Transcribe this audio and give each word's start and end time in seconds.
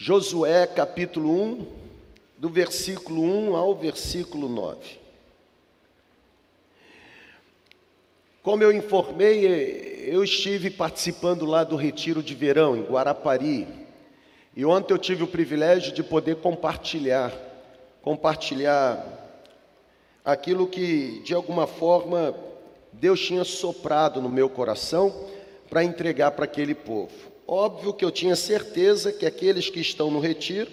Josué 0.00 0.64
capítulo 0.64 1.28
1, 1.28 1.66
do 2.38 2.48
versículo 2.48 3.20
1 3.20 3.56
ao 3.56 3.74
versículo 3.74 4.48
9. 4.48 4.78
Como 8.40 8.62
eu 8.62 8.70
informei, 8.70 9.44
eu 10.06 10.22
estive 10.22 10.70
participando 10.70 11.44
lá 11.44 11.64
do 11.64 11.74
retiro 11.74 12.22
de 12.22 12.32
verão 12.32 12.76
em 12.76 12.82
Guarapari. 12.82 13.66
E 14.54 14.64
ontem 14.64 14.94
eu 14.94 14.98
tive 14.98 15.24
o 15.24 15.26
privilégio 15.26 15.92
de 15.92 16.04
poder 16.04 16.36
compartilhar, 16.36 17.32
compartilhar 18.00 19.04
aquilo 20.24 20.68
que 20.68 21.20
de 21.24 21.34
alguma 21.34 21.66
forma 21.66 22.36
Deus 22.92 23.18
tinha 23.18 23.42
soprado 23.42 24.22
no 24.22 24.28
meu 24.28 24.48
coração 24.48 25.26
para 25.68 25.82
entregar 25.82 26.30
para 26.30 26.44
aquele 26.44 26.72
povo. 26.72 27.37
Óbvio 27.50 27.94
que 27.94 28.04
eu 28.04 28.10
tinha 28.10 28.36
certeza 28.36 29.10
que 29.10 29.24
aqueles 29.24 29.70
que 29.70 29.80
estão 29.80 30.10
no 30.10 30.20
retiro 30.20 30.70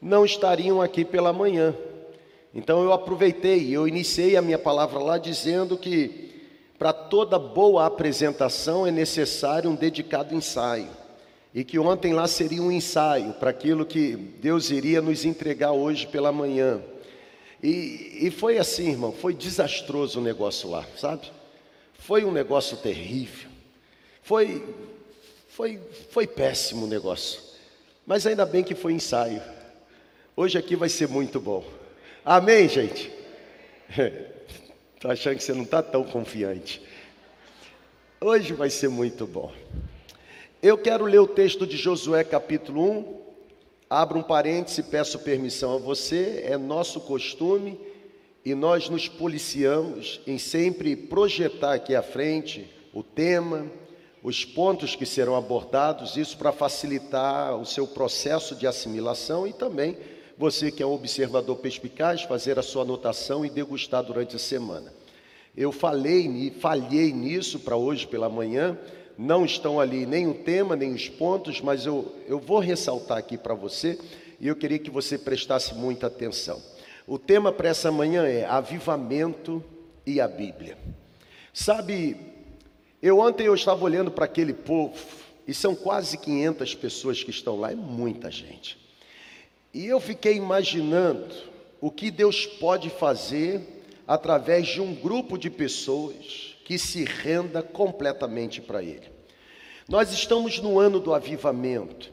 não 0.00 0.24
estariam 0.24 0.80
aqui 0.80 1.04
pela 1.04 1.30
manhã. 1.30 1.76
Então 2.54 2.82
eu 2.82 2.90
aproveitei, 2.90 3.68
eu 3.70 3.86
iniciei 3.86 4.34
a 4.34 4.40
minha 4.40 4.58
palavra 4.58 4.98
lá 4.98 5.18
dizendo 5.18 5.76
que 5.76 6.26
para 6.78 6.90
toda 6.90 7.38
boa 7.38 7.84
apresentação 7.84 8.86
é 8.86 8.90
necessário 8.90 9.68
um 9.68 9.74
dedicado 9.74 10.34
ensaio. 10.34 10.88
E 11.54 11.62
que 11.62 11.78
ontem 11.78 12.14
lá 12.14 12.26
seria 12.26 12.62
um 12.62 12.72
ensaio 12.72 13.34
para 13.34 13.50
aquilo 13.50 13.84
que 13.84 14.16
Deus 14.16 14.70
iria 14.70 15.02
nos 15.02 15.26
entregar 15.26 15.72
hoje 15.72 16.06
pela 16.06 16.32
manhã. 16.32 16.80
E, 17.62 18.20
e 18.22 18.30
foi 18.30 18.56
assim, 18.56 18.88
irmão, 18.88 19.12
foi 19.12 19.34
desastroso 19.34 20.18
o 20.18 20.22
negócio 20.22 20.70
lá, 20.70 20.82
sabe? 20.96 21.30
Foi 21.98 22.24
um 22.24 22.32
negócio 22.32 22.78
terrível. 22.78 23.50
Foi, 24.22 24.64
foi, 25.56 25.80
foi 26.10 26.26
péssimo 26.26 26.84
o 26.84 26.86
negócio, 26.86 27.40
mas 28.06 28.26
ainda 28.26 28.44
bem 28.44 28.62
que 28.62 28.74
foi 28.74 28.92
ensaio. 28.92 29.40
Hoje 30.36 30.58
aqui 30.58 30.76
vai 30.76 30.90
ser 30.90 31.08
muito 31.08 31.40
bom. 31.40 31.64
Amém, 32.22 32.68
gente? 32.68 33.10
Estou 34.94 35.10
achando 35.10 35.36
que 35.36 35.42
você 35.42 35.54
não 35.54 35.62
está 35.62 35.82
tão 35.82 36.04
confiante. 36.04 36.82
Hoje 38.20 38.52
vai 38.52 38.68
ser 38.68 38.88
muito 38.88 39.26
bom. 39.26 39.50
Eu 40.62 40.76
quero 40.76 41.06
ler 41.06 41.20
o 41.20 41.26
texto 41.26 41.66
de 41.66 41.78
Josué, 41.78 42.22
capítulo 42.22 42.90
1. 42.90 43.20
Abra 43.88 44.18
um 44.18 44.22
parêntese, 44.22 44.82
peço 44.82 45.18
permissão 45.20 45.76
a 45.76 45.78
você, 45.78 46.42
é 46.44 46.58
nosso 46.58 47.00
costume 47.00 47.80
e 48.44 48.54
nós 48.54 48.90
nos 48.90 49.08
policiamos 49.08 50.20
em 50.26 50.36
sempre 50.36 50.94
projetar 50.94 51.72
aqui 51.72 51.94
à 51.94 52.02
frente 52.02 52.70
o 52.92 53.02
tema, 53.02 53.70
os 54.26 54.44
pontos 54.44 54.96
que 54.96 55.06
serão 55.06 55.36
abordados, 55.36 56.16
isso 56.16 56.36
para 56.36 56.50
facilitar 56.50 57.56
o 57.56 57.64
seu 57.64 57.86
processo 57.86 58.56
de 58.56 58.66
assimilação 58.66 59.46
e 59.46 59.52
também 59.52 59.96
você 60.36 60.68
que 60.72 60.82
é 60.82 60.86
um 60.86 60.94
observador 60.94 61.54
perspicaz, 61.58 62.22
fazer 62.22 62.58
a 62.58 62.62
sua 62.62 62.82
anotação 62.82 63.46
e 63.46 63.48
degustar 63.48 64.02
durante 64.02 64.34
a 64.34 64.38
semana. 64.40 64.92
Eu 65.56 65.70
falei, 65.70 66.52
falhei 66.58 67.12
nisso 67.12 67.60
para 67.60 67.76
hoje 67.76 68.04
pela 68.04 68.28
manhã, 68.28 68.76
não 69.16 69.44
estão 69.44 69.78
ali 69.78 70.04
nem 70.04 70.26
o 70.26 70.34
tema, 70.34 70.74
nem 70.74 70.92
os 70.92 71.08
pontos, 71.08 71.60
mas 71.60 71.86
eu, 71.86 72.12
eu 72.26 72.40
vou 72.40 72.58
ressaltar 72.58 73.18
aqui 73.18 73.38
para 73.38 73.54
você 73.54 73.96
e 74.40 74.48
eu 74.48 74.56
queria 74.56 74.80
que 74.80 74.90
você 74.90 75.16
prestasse 75.16 75.72
muita 75.72 76.08
atenção. 76.08 76.60
O 77.06 77.16
tema 77.16 77.52
para 77.52 77.68
essa 77.68 77.92
manhã 77.92 78.26
é 78.26 78.44
avivamento 78.44 79.62
e 80.04 80.20
a 80.20 80.26
Bíblia. 80.26 80.76
Sabe, 81.54 82.35
eu 83.02 83.18
ontem 83.18 83.46
eu 83.46 83.54
estava 83.54 83.84
olhando 83.84 84.10
para 84.10 84.24
aquele 84.24 84.52
povo, 84.52 84.96
e 85.46 85.54
são 85.54 85.74
quase 85.74 86.18
500 86.18 86.74
pessoas 86.74 87.22
que 87.22 87.30
estão 87.30 87.56
lá, 87.56 87.70
é 87.72 87.74
muita 87.74 88.30
gente. 88.30 88.76
E 89.72 89.86
eu 89.86 90.00
fiquei 90.00 90.34
imaginando 90.34 91.34
o 91.80 91.90
que 91.90 92.10
Deus 92.10 92.46
pode 92.46 92.90
fazer 92.90 93.60
através 94.06 94.66
de 94.68 94.80
um 94.80 94.94
grupo 94.94 95.36
de 95.36 95.50
pessoas 95.50 96.56
que 96.64 96.78
se 96.78 97.04
renda 97.04 97.62
completamente 97.62 98.60
para 98.60 98.82
Ele. 98.82 99.08
Nós 99.88 100.12
estamos 100.12 100.58
no 100.58 100.80
ano 100.80 100.98
do 100.98 101.14
avivamento. 101.14 102.10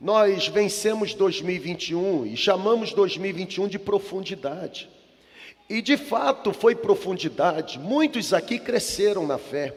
Nós 0.00 0.48
vencemos 0.48 1.14
2021 1.14 2.26
e 2.26 2.36
chamamos 2.36 2.92
2021 2.92 3.68
de 3.68 3.78
profundidade. 3.78 4.88
E 5.68 5.82
de 5.82 5.96
fato 5.96 6.52
foi 6.52 6.74
profundidade. 6.74 7.78
Muitos 7.78 8.32
aqui 8.32 8.58
cresceram 8.58 9.26
na 9.26 9.38
fé. 9.38 9.76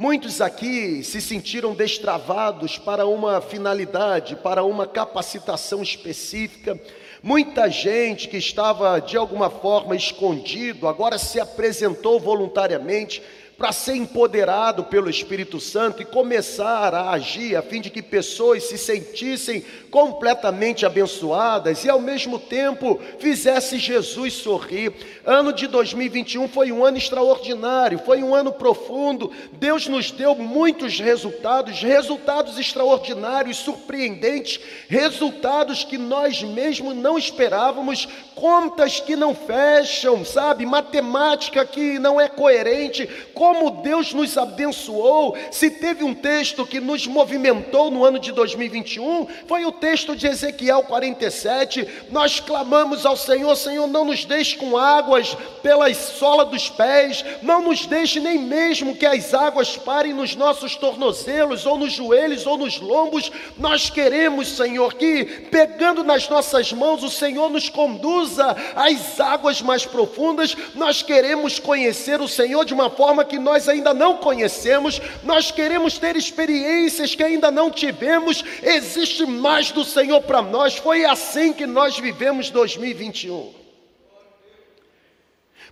Muitos 0.00 0.40
aqui 0.40 1.02
se 1.02 1.20
sentiram 1.20 1.74
destravados 1.74 2.78
para 2.78 3.04
uma 3.04 3.40
finalidade, 3.40 4.36
para 4.36 4.62
uma 4.62 4.86
capacitação 4.86 5.82
específica. 5.82 6.80
Muita 7.20 7.68
gente 7.68 8.28
que 8.28 8.36
estava 8.36 9.00
de 9.00 9.16
alguma 9.16 9.50
forma 9.50 9.96
escondido, 9.96 10.86
agora 10.86 11.18
se 11.18 11.40
apresentou 11.40 12.20
voluntariamente 12.20 13.20
para 13.58 13.72
ser 13.72 13.96
empoderado 13.96 14.84
pelo 14.84 15.10
Espírito 15.10 15.58
Santo 15.58 16.00
e 16.00 16.04
começar 16.04 16.94
a 16.94 17.10
agir 17.10 17.56
a 17.56 17.62
fim 17.62 17.80
de 17.80 17.90
que 17.90 18.00
pessoas 18.00 18.62
se 18.62 18.78
sentissem 18.78 19.64
completamente 19.90 20.86
abençoadas 20.86 21.84
e 21.84 21.90
ao 21.90 22.00
mesmo 22.00 22.38
tempo 22.38 23.00
fizesse 23.18 23.76
Jesus 23.76 24.34
sorrir. 24.34 24.92
Ano 25.26 25.52
de 25.52 25.66
2021 25.66 26.46
foi 26.46 26.70
um 26.70 26.84
ano 26.84 26.98
extraordinário, 26.98 27.98
foi 27.98 28.22
um 28.22 28.32
ano 28.32 28.52
profundo. 28.52 29.32
Deus 29.54 29.88
nos 29.88 30.12
deu 30.12 30.36
muitos 30.36 31.00
resultados, 31.00 31.80
resultados 31.80 32.60
extraordinários, 32.60 33.56
surpreendentes, 33.56 34.60
resultados 34.86 35.82
que 35.82 35.98
nós 35.98 36.44
mesmos 36.44 36.94
não 36.94 37.18
esperávamos, 37.18 38.06
contas 38.38 39.00
que 39.00 39.16
não 39.16 39.34
fecham, 39.34 40.24
sabe? 40.24 40.64
Matemática 40.64 41.66
que 41.66 41.98
não 41.98 42.20
é 42.20 42.28
coerente 42.28 43.04
como 43.34 43.82
Deus 43.82 44.14
nos 44.14 44.38
abençoou. 44.38 45.36
Se 45.50 45.70
teve 45.70 46.04
um 46.04 46.14
texto 46.14 46.64
que 46.64 46.78
nos 46.78 47.06
movimentou 47.06 47.90
no 47.90 48.04
ano 48.04 48.18
de 48.18 48.30
2021, 48.30 49.26
foi 49.46 49.64
o 49.64 49.72
texto 49.72 50.14
de 50.14 50.28
Ezequiel 50.28 50.84
47. 50.84 52.06
Nós 52.10 52.38
clamamos 52.38 53.04
ao 53.04 53.16
Senhor: 53.16 53.56
Senhor, 53.56 53.88
não 53.88 54.04
nos 54.04 54.24
deixe 54.24 54.56
com 54.56 54.78
águas 54.78 55.36
pelas 55.60 55.96
solas 55.96 56.48
dos 56.48 56.70
pés, 56.70 57.24
não 57.42 57.62
nos 57.62 57.86
deixe 57.86 58.20
nem 58.20 58.38
mesmo 58.38 58.94
que 58.94 59.06
as 59.06 59.34
águas 59.34 59.76
parem 59.76 60.12
nos 60.12 60.36
nossos 60.36 60.76
tornozelos, 60.76 61.66
ou 61.66 61.76
nos 61.76 61.92
joelhos, 61.92 62.46
ou 62.46 62.56
nos 62.56 62.80
lombos. 62.80 63.32
Nós 63.56 63.90
queremos, 63.90 64.48
Senhor, 64.48 64.94
que 64.94 65.24
pegando 65.50 66.04
nas 66.04 66.28
nossas 66.28 66.72
mãos, 66.72 67.02
o 67.02 67.10
Senhor 67.10 67.50
nos 67.50 67.68
conduza 67.68 68.27
às 68.74 69.20
águas 69.20 69.62
mais 69.62 69.86
profundas. 69.86 70.56
Nós 70.74 71.02
queremos 71.02 71.58
conhecer 71.58 72.20
o 72.20 72.28
Senhor 72.28 72.64
de 72.64 72.74
uma 72.74 72.90
forma 72.90 73.24
que 73.24 73.38
nós 73.38 73.68
ainda 73.68 73.94
não 73.94 74.16
conhecemos, 74.16 75.00
nós 75.22 75.50
queremos 75.50 75.98
ter 75.98 76.16
experiências 76.16 77.14
que 77.14 77.22
ainda 77.22 77.50
não 77.50 77.70
tivemos, 77.70 78.44
existe 78.62 79.24
mais 79.24 79.70
do 79.70 79.84
Senhor 79.84 80.20
para 80.22 80.42
nós. 80.42 80.76
Foi 80.76 81.04
assim 81.04 81.52
que 81.52 81.66
nós 81.66 81.98
vivemos 81.98 82.50
2021. 82.50 83.58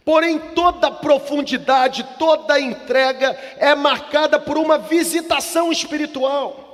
Porém, 0.04 0.38
toda 0.38 0.88
profundidade, 0.88 2.06
toda 2.16 2.60
entrega 2.60 3.36
é 3.58 3.74
marcada 3.74 4.38
por 4.38 4.56
uma 4.56 4.78
visitação 4.78 5.72
espiritual. 5.72 6.65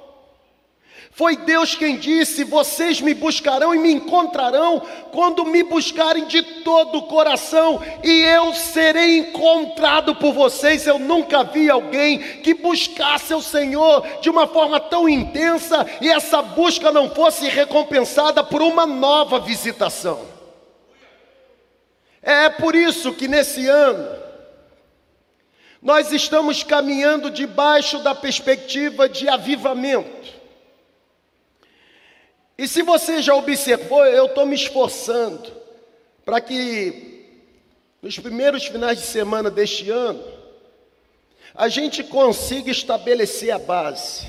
Foi 1.15 1.37
Deus 1.37 1.75
quem 1.75 1.99
disse: 1.99 2.43
Vocês 2.43 3.03
me 3.03 3.13
buscarão 3.13 3.75
e 3.75 3.79
me 3.79 3.93
encontrarão 3.93 4.81
quando 5.13 5.45
me 5.45 5.63
buscarem 5.63 6.25
de 6.25 6.43
todo 6.43 6.99
o 6.99 7.03
coração, 7.03 7.83
e 8.03 8.23
eu 8.23 8.55
serei 8.55 9.19
encontrado 9.19 10.15
por 10.15 10.33
vocês. 10.33 10.87
Eu 10.87 10.99
nunca 10.99 11.45
vi 11.45 11.69
alguém 11.69 12.19
que 12.19 12.55
buscasse 12.55 13.35
o 13.35 13.43
Senhor 13.43 14.07
de 14.23 14.31
uma 14.31 14.47
forma 14.47 14.81
tão 14.81 15.07
intensa 15.07 15.87
e 16.01 16.09
essa 16.09 16.41
busca 16.41 16.91
não 16.91 17.11
fosse 17.11 17.47
recompensada 17.47 18.43
por 18.43 18.63
uma 18.63 18.87
nova 18.87 19.39
visitação. 19.39 20.27
É 22.23 22.49
por 22.49 22.75
isso 22.75 23.13
que 23.13 23.29
nesse 23.29 23.69
ano, 23.69 24.09
nós 25.83 26.11
estamos 26.11 26.63
caminhando 26.63 27.31
debaixo 27.31 27.99
da 27.99 28.15
perspectiva 28.15 29.11
de 29.11 29.29
avivamento. 29.29 30.41
E 32.57 32.69
se 32.69 32.83
você 32.83 33.23
já 33.23 33.35
observou, 33.35 34.05
eu 34.05 34.27
estou 34.27 34.47
me 34.47 34.55
esforçando 34.55 35.53
para 36.25 36.41
que 36.41 37.13
nos 38.03 38.19
primeiros 38.19 38.67
finais 38.67 38.99
de 38.99 39.07
semana 39.07 39.49
deste 39.49 39.89
ano, 39.89 40.23
a 41.55 41.69
gente 41.69 42.03
consiga 42.03 42.71
estabelecer 42.71 43.53
a 43.53 43.59
base. 43.59 44.27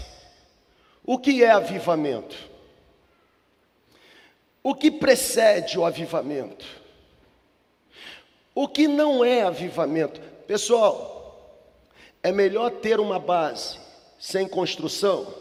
O 1.03 1.17
que 1.17 1.43
é 1.43 1.49
avivamento? 1.49 2.35
O 4.61 4.75
que 4.75 4.91
precede 4.91 5.77
o 5.77 5.85
avivamento? 5.85 6.65
O 8.53 8.67
que 8.67 8.87
não 8.87 9.25
é 9.25 9.41
avivamento? 9.41 10.21
Pessoal, 10.47 11.73
é 12.21 12.31
melhor 12.31 12.69
ter 12.69 12.99
uma 12.99 13.19
base 13.19 13.79
sem 14.19 14.47
construção 14.47 15.33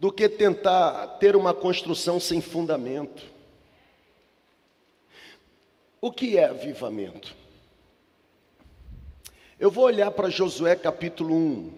do 0.00 0.10
que 0.10 0.30
tentar 0.30 1.06
ter 1.20 1.36
uma 1.36 1.52
construção 1.52 2.18
sem 2.18 2.40
fundamento. 2.40 3.22
O 6.00 6.10
que 6.10 6.38
é 6.38 6.46
avivamento? 6.46 7.36
Eu 9.58 9.70
vou 9.70 9.84
olhar 9.84 10.10
para 10.10 10.30
Josué 10.30 10.74
capítulo 10.74 11.34
1 11.34 11.72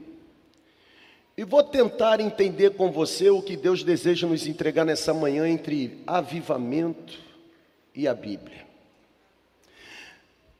e 1.36 1.42
vou 1.42 1.64
tentar 1.64 2.20
entender 2.20 2.70
com 2.76 2.92
você 2.92 3.28
o 3.28 3.42
que 3.42 3.56
Deus 3.56 3.82
deseja 3.82 4.24
nos 4.28 4.46
entregar 4.46 4.84
nessa 4.84 5.12
manhã 5.12 5.48
entre 5.48 6.00
avivamento 6.06 7.19
e 7.92 8.06
a 8.06 8.14
Bíblia. 8.14 8.64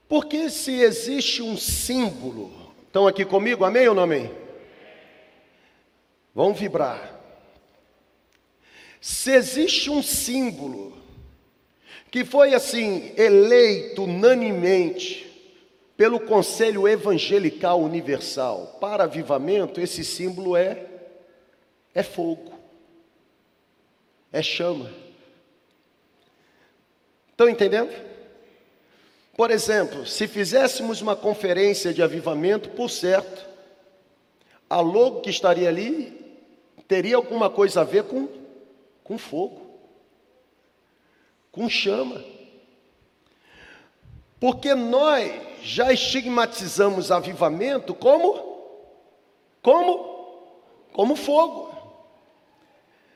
Porque 0.09 0.50
se 0.50 0.81
existe 0.81 1.41
um 1.41 1.56
símbolo, 1.56 2.50
estão 2.88 3.06
aqui 3.06 3.25
comigo, 3.25 3.64
amém 3.64 3.87
ou 3.87 3.94
não 3.94 4.03
amém? 4.03 4.29
Vão 6.35 6.53
vibrar. 6.53 7.22
Se 9.02 9.32
existe 9.32 9.90
um 9.90 10.00
símbolo 10.00 10.96
que 12.08 12.25
foi 12.25 12.54
assim 12.54 13.12
eleito 13.16 14.04
unanimemente 14.04 15.28
pelo 15.96 16.20
Conselho 16.20 16.87
Evangelical 16.87 17.81
Universal 17.81 18.78
para 18.81 19.02
avivamento, 19.02 19.81
esse 19.81 20.04
símbolo 20.04 20.56
é 20.56 20.87
é 21.93 22.04
fogo. 22.04 22.52
É 24.32 24.40
chama. 24.40 24.88
Estão 27.32 27.49
entendendo? 27.49 27.93
Por 29.37 29.50
exemplo, 29.50 30.06
se 30.06 30.28
fizéssemos 30.28 31.02
uma 31.02 31.16
conferência 31.16 31.93
de 31.93 32.04
avivamento, 32.04 32.70
por 32.70 32.88
certo, 32.88 33.44
a 34.70 34.81
logo 34.81 35.22
que 35.22 35.31
estaria 35.31 35.69
ali 35.69 36.38
teria 36.87 37.16
alguma 37.16 37.50
coisa 37.50 37.81
a 37.81 37.84
ver 37.84 38.04
com, 38.04 38.42
com 39.04 39.19
fogo, 39.19 39.60
com 41.50 41.69
chama. 41.69 42.25
Porque 44.40 44.75
nós 44.75 45.32
já 45.62 45.93
estigmatizamos 45.93 47.10
avivamento 47.10 47.94
como 47.94 48.52
como 49.62 50.12
como 50.93 51.16
fogo. 51.16 51.72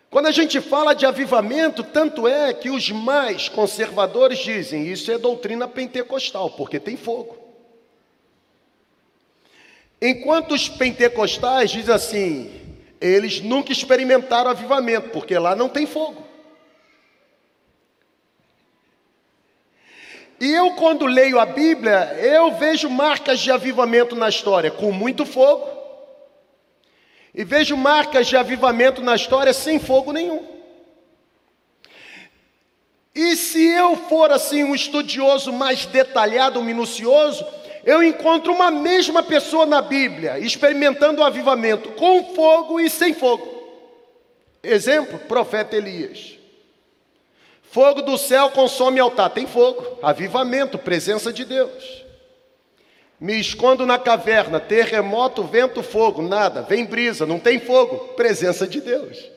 Quando 0.09 0.27
a 0.27 0.31
gente 0.31 0.61
fala 0.61 0.95
de 0.95 1.05
avivamento, 1.05 1.83
tanto 1.83 2.27
é 2.27 2.55
que 2.55 2.71
os 2.71 2.91
mais 2.91 3.49
conservadores 3.49 4.39
dizem 4.39 4.87
isso 4.87 5.11
é 5.11 5.19
doutrina 5.19 5.67
pentecostal, 5.69 6.51
porque 6.51 6.79
tem 6.79 6.97
fogo. 6.97 7.37
Enquanto 10.01 10.53
os 10.53 10.69
pentecostais 10.69 11.71
dizem 11.71 11.95
assim, 11.95 12.66
eles 13.01 13.41
nunca 13.41 13.73
experimentaram 13.73 14.51
avivamento, 14.51 15.11
porque 15.11 15.39
lá 15.39 15.55
não 15.55 15.69
tem 15.69 15.87
fogo. 15.87 16.27
E 20.39 20.53
eu, 20.53 20.73
quando 20.73 21.07
leio 21.07 21.41
a 21.41 21.47
Bíblia, 21.47 22.15
eu 22.21 22.53
vejo 22.53 22.91
marcas 22.91 23.41
de 23.41 23.51
avivamento 23.51 24.15
na 24.15 24.29
história, 24.29 24.71
com 24.71 24.93
muito 24.93 25.25
fogo, 25.25 25.67
e 27.35 27.43
vejo 27.43 27.77
marcas 27.77 28.27
de 28.27 28.37
avivamento 28.37 29.03
na 29.03 29.15
história 29.15 29.53
sem 29.53 29.79
fogo 29.79 30.13
nenhum. 30.13 30.57
E 33.15 33.35
se 33.35 33.67
eu 33.67 33.97
for 33.97 34.31
assim 34.31 34.63
um 34.63 34.75
estudioso 34.75 35.51
mais 35.51 35.87
detalhado, 35.87 36.63
minucioso, 36.63 37.47
eu 37.87 38.03
encontro 38.03 38.53
uma 38.53 38.69
mesma 38.69 39.23
pessoa 39.23 39.65
na 39.65 39.81
Bíblia 39.81 40.41
experimentando 40.41 41.23
o 41.23 41.25
avivamento 41.25 41.91
com 41.93 42.35
fogo 42.35 42.81
e 42.81 42.91
sem 42.91 43.15
fogo. 43.15 43.47
Exemplo, 44.61 45.21
profeta 45.21 45.77
Elias. 45.77 46.37
Fogo 47.63 48.03
do 48.03 48.19
céu 48.19 48.51
consome 48.51 48.99
altar, 48.99 49.31
tem 49.31 49.47
fogo, 49.47 50.01
avivamento, 50.03 50.77
presença 50.77 51.33
de 51.33 51.45
Deus. 51.45 52.05
Me 53.21 53.39
escondo 53.39 53.87
na 53.87 54.01
caverna, 54.01 54.59
terremoto, 54.59 55.45
vento, 55.45 55.81
fogo, 55.81 56.23
nada, 56.23 56.63
vem 56.63 56.85
brisa, 56.85 57.25
não 57.25 57.39
tem 57.39 57.61
fogo, 57.61 58.15
presença 58.15 58.67
de 58.67 58.81
Deus. 58.81 59.31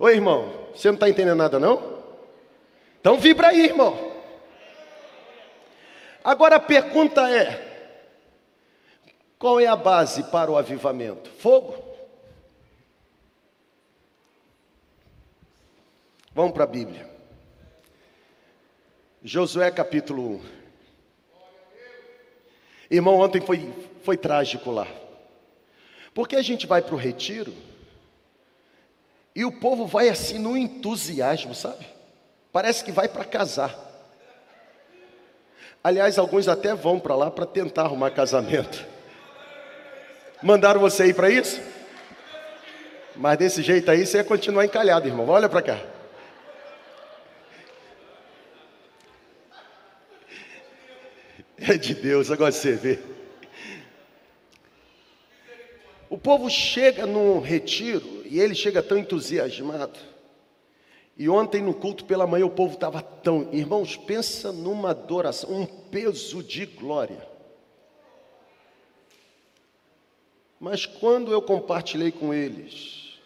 Oi, 0.00 0.14
irmão, 0.14 0.52
você 0.74 0.88
não 0.88 0.94
está 0.94 1.08
entendendo 1.08 1.38
nada, 1.38 1.60
não? 1.60 2.02
Então 3.00 3.18
vibra 3.18 3.48
aí, 3.48 3.64
irmão. 3.64 4.07
Agora 6.28 6.56
a 6.56 6.60
pergunta 6.60 7.22
é: 7.30 7.96
qual 9.38 9.58
é 9.58 9.66
a 9.66 9.74
base 9.74 10.24
para 10.24 10.50
o 10.50 10.58
avivamento? 10.58 11.30
Fogo? 11.30 11.82
Vamos 16.34 16.52
para 16.52 16.64
a 16.64 16.66
Bíblia. 16.66 17.08
Josué 19.24 19.70
capítulo 19.70 20.34
1. 20.34 20.40
Irmão, 22.90 23.20
ontem 23.20 23.40
foi, 23.40 23.72
foi 24.02 24.18
trágico 24.18 24.70
lá. 24.70 24.86
Porque 26.12 26.36
a 26.36 26.42
gente 26.42 26.66
vai 26.66 26.82
para 26.82 26.94
o 26.94 26.98
retiro 26.98 27.54
e 29.34 29.46
o 29.46 29.58
povo 29.60 29.86
vai 29.86 30.10
assim 30.10 30.38
no 30.38 30.58
entusiasmo, 30.58 31.54
sabe? 31.54 31.86
Parece 32.52 32.84
que 32.84 32.92
vai 32.92 33.08
para 33.08 33.24
casar. 33.24 33.87
Aliás, 35.88 36.18
alguns 36.18 36.46
até 36.48 36.74
vão 36.74 37.00
para 37.00 37.16
lá 37.16 37.30
para 37.30 37.46
tentar 37.46 37.84
arrumar 37.84 38.10
casamento. 38.10 38.84
Mandaram 40.42 40.78
você 40.80 41.06
ir 41.06 41.14
para 41.14 41.30
isso? 41.30 41.62
Mas 43.16 43.38
desse 43.38 43.62
jeito 43.62 43.90
aí 43.90 44.04
você 44.04 44.18
ia 44.18 44.24
continuar 44.24 44.66
encalhado, 44.66 45.08
irmão. 45.08 45.26
Olha 45.26 45.48
para 45.48 45.62
cá. 45.62 45.80
É 51.56 51.78
de 51.78 51.94
Deus, 51.94 52.30
agora 52.30 52.52
você 52.52 52.72
vê. 52.72 52.98
O 56.10 56.18
povo 56.18 56.50
chega 56.50 57.06
num 57.06 57.40
retiro 57.40 58.24
e 58.26 58.38
ele 58.38 58.54
chega 58.54 58.82
tão 58.82 58.98
entusiasmado 58.98 59.98
e 61.18 61.28
ontem 61.28 61.60
no 61.60 61.74
culto 61.74 62.04
pela 62.04 62.28
manhã 62.28 62.46
o 62.46 62.50
povo 62.50 62.74
estava 62.74 63.02
tão, 63.02 63.48
irmãos, 63.52 63.96
pensa 63.96 64.52
numa 64.52 64.90
adoração, 64.90 65.50
um 65.50 65.66
peso 65.66 66.44
de 66.44 66.64
glória. 66.64 67.26
Mas 70.60 70.86
quando 70.86 71.32
eu 71.32 71.42
compartilhei 71.42 72.12
com 72.12 72.32
eles 72.32 73.18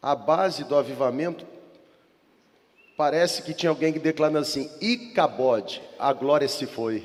a 0.00 0.14
base 0.14 0.64
do 0.64 0.74
avivamento, 0.74 1.46
parece 2.96 3.42
que 3.42 3.52
tinha 3.52 3.68
alguém 3.68 3.92
que 3.92 3.98
declarando 3.98 4.38
assim: 4.38 4.70
Icabode, 4.80 5.82
a 5.98 6.14
glória 6.14 6.48
se 6.48 6.66
foi. 6.66 7.04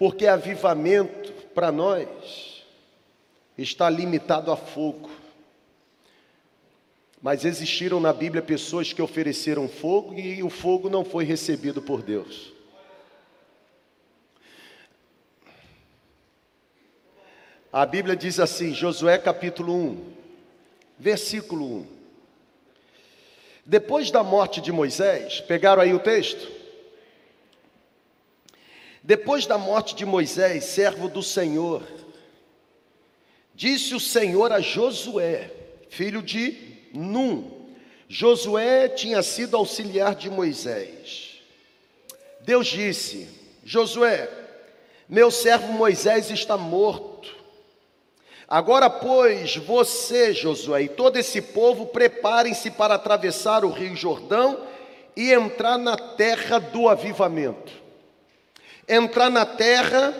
Porque 0.00 0.26
avivamento 0.26 1.32
para 1.54 1.70
nós 1.70 2.64
está 3.56 3.88
limitado 3.88 4.50
a 4.50 4.56
fogo. 4.56 5.21
Mas 7.22 7.44
existiram 7.44 8.00
na 8.00 8.12
Bíblia 8.12 8.42
pessoas 8.42 8.92
que 8.92 9.00
ofereceram 9.00 9.68
fogo 9.68 10.18
e 10.18 10.42
o 10.42 10.50
fogo 10.50 10.90
não 10.90 11.04
foi 11.04 11.22
recebido 11.24 11.80
por 11.80 12.02
Deus. 12.02 12.52
A 17.72 17.86
Bíblia 17.86 18.16
diz 18.16 18.40
assim, 18.40 18.74
Josué 18.74 19.16
capítulo 19.18 19.72
1, 19.72 20.12
versículo 20.98 21.64
1. 21.64 21.86
Depois 23.64 24.10
da 24.10 24.24
morte 24.24 24.60
de 24.60 24.72
Moisés, 24.72 25.40
pegaram 25.40 25.80
aí 25.80 25.94
o 25.94 26.00
texto? 26.00 26.50
Depois 29.00 29.46
da 29.46 29.56
morte 29.56 29.94
de 29.94 30.04
Moisés, 30.04 30.64
servo 30.64 31.08
do 31.08 31.22
Senhor, 31.22 31.84
disse 33.54 33.94
o 33.94 34.00
Senhor 34.00 34.50
a 34.50 34.60
Josué, 34.60 35.50
filho 35.88 36.20
de 36.20 36.71
Num. 36.92 37.62
Josué 38.08 38.88
tinha 38.88 39.22
sido 39.22 39.56
auxiliar 39.56 40.14
de 40.14 40.28
Moisés. 40.28 41.40
Deus 42.40 42.66
disse: 42.66 43.28
Josué, 43.64 44.28
meu 45.08 45.30
servo 45.30 45.72
Moisés 45.72 46.30
está 46.30 46.56
morto. 46.56 47.12
Agora, 48.48 48.90
pois, 48.90 49.56
você, 49.56 50.34
Josué, 50.34 50.82
e 50.82 50.88
todo 50.88 51.16
esse 51.16 51.40
povo, 51.40 51.86
preparem-se 51.86 52.70
para 52.70 52.96
atravessar 52.96 53.64
o 53.64 53.70
rio 53.70 53.96
Jordão 53.96 54.58
e 55.16 55.32
entrar 55.32 55.78
na 55.78 55.96
terra 55.96 56.58
do 56.58 56.88
avivamento. 56.88 57.72
Entrar 58.86 59.30
na 59.30 59.46
terra 59.46 60.14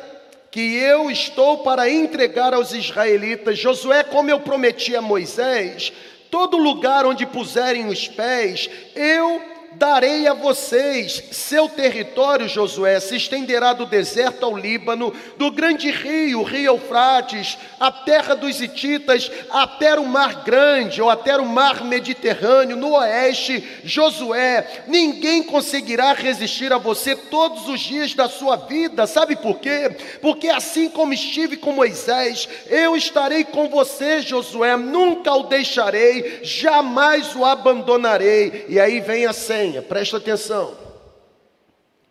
que 0.51 0.77
eu 0.77 1.11
estou 1.11 1.59
para 1.59 1.91
entregar 1.91 2.55
aos 2.55 2.73
israelitas. 2.73 3.59
Josué, 3.59 4.03
como 4.05 4.31
eu 4.31 4.41
prometi 4.41 4.95
a 4.95 5.03
Moisés, 5.03 5.93
todo 6.33 6.57
lugar 6.57 7.05
onde 7.05 7.27
puserem 7.27 7.89
os 7.89 8.09
pés, 8.09 8.71
eu 8.97 9.43
darei 9.77 10.27
a 10.27 10.35
vocês. 10.35 11.23
Seu 11.31 11.69
território, 11.69 12.49
Josué, 12.49 13.01
se 13.01 13.17
estenderá 13.17 13.73
do 13.73 13.87
deserto 13.87 14.45
ao 14.45 14.57
Líbano, 14.57 15.13
do 15.37 15.51
grande 15.51 15.91
rio, 15.91 16.41
o 16.41 16.43
rio 16.43 16.73
Eufrates, 16.73 17.57
a 17.81 17.91
terra 17.91 18.35
dos 18.35 18.61
Hititas, 18.61 19.31
até 19.51 19.99
o 19.99 20.07
mar 20.07 20.45
grande, 20.45 21.01
ou 21.01 21.11
até 21.11 21.37
o 21.37 21.47
mar 21.47 21.85
Mediterrâneo, 21.85 22.77
no 22.77 22.93
oeste. 22.93 23.65
Josué, 23.85 24.85
ninguém 24.87 25.43
conseguirá 25.43 26.13
resistir 26.13 26.73
a 26.73 26.79
você 26.79 27.17
todos 27.17 27.69
os 27.69 27.81
dias 27.81 28.15
da 28.15 28.29
sua 28.29 28.57
vida. 28.57 29.07
Sabe 29.07 29.37
por 29.37 29.59
quê? 29.59 29.97
Porque 30.21 30.49
assim 30.49 30.89
como 30.89 31.13
estive 31.13 31.57
com 31.57 31.73
Moisés, 31.73 32.49
eu 32.67 32.97
estarei 32.97 33.45
com 33.45 33.69
você, 33.69 34.23
Josué, 34.23 34.77
nunca 34.77 35.33
o 35.33 35.45
deixarei, 35.45 36.41
jamais 36.43 37.35
o 37.35 37.45
abandonarei. 37.45 38.67
E 38.69 38.79
aí 38.79 39.01
vem 39.01 39.27
a 39.27 39.33
senha 39.33 39.62
senha, 39.63 39.81
presta 39.81 40.17
atenção. 40.17 40.77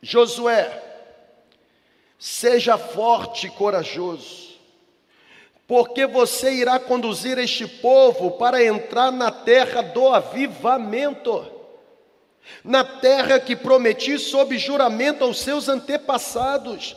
Josué, 0.02 0.82
seja 2.18 2.78
forte 2.78 3.48
e 3.48 3.50
corajoso, 3.50 4.52
porque 5.68 6.06
você 6.06 6.52
irá 6.54 6.80
conduzir 6.80 7.38
este 7.38 7.68
povo 7.68 8.32
para 8.32 8.64
entrar 8.64 9.12
na 9.12 9.30
terra 9.30 9.82
do 9.82 10.08
avivamento, 10.08 11.46
na 12.64 12.84
terra 12.84 13.40
que 13.40 13.56
prometi 13.56 14.18
sob 14.18 14.58
juramento 14.58 15.24
aos 15.24 15.42
seus 15.42 15.68
antepassados. 15.68 16.96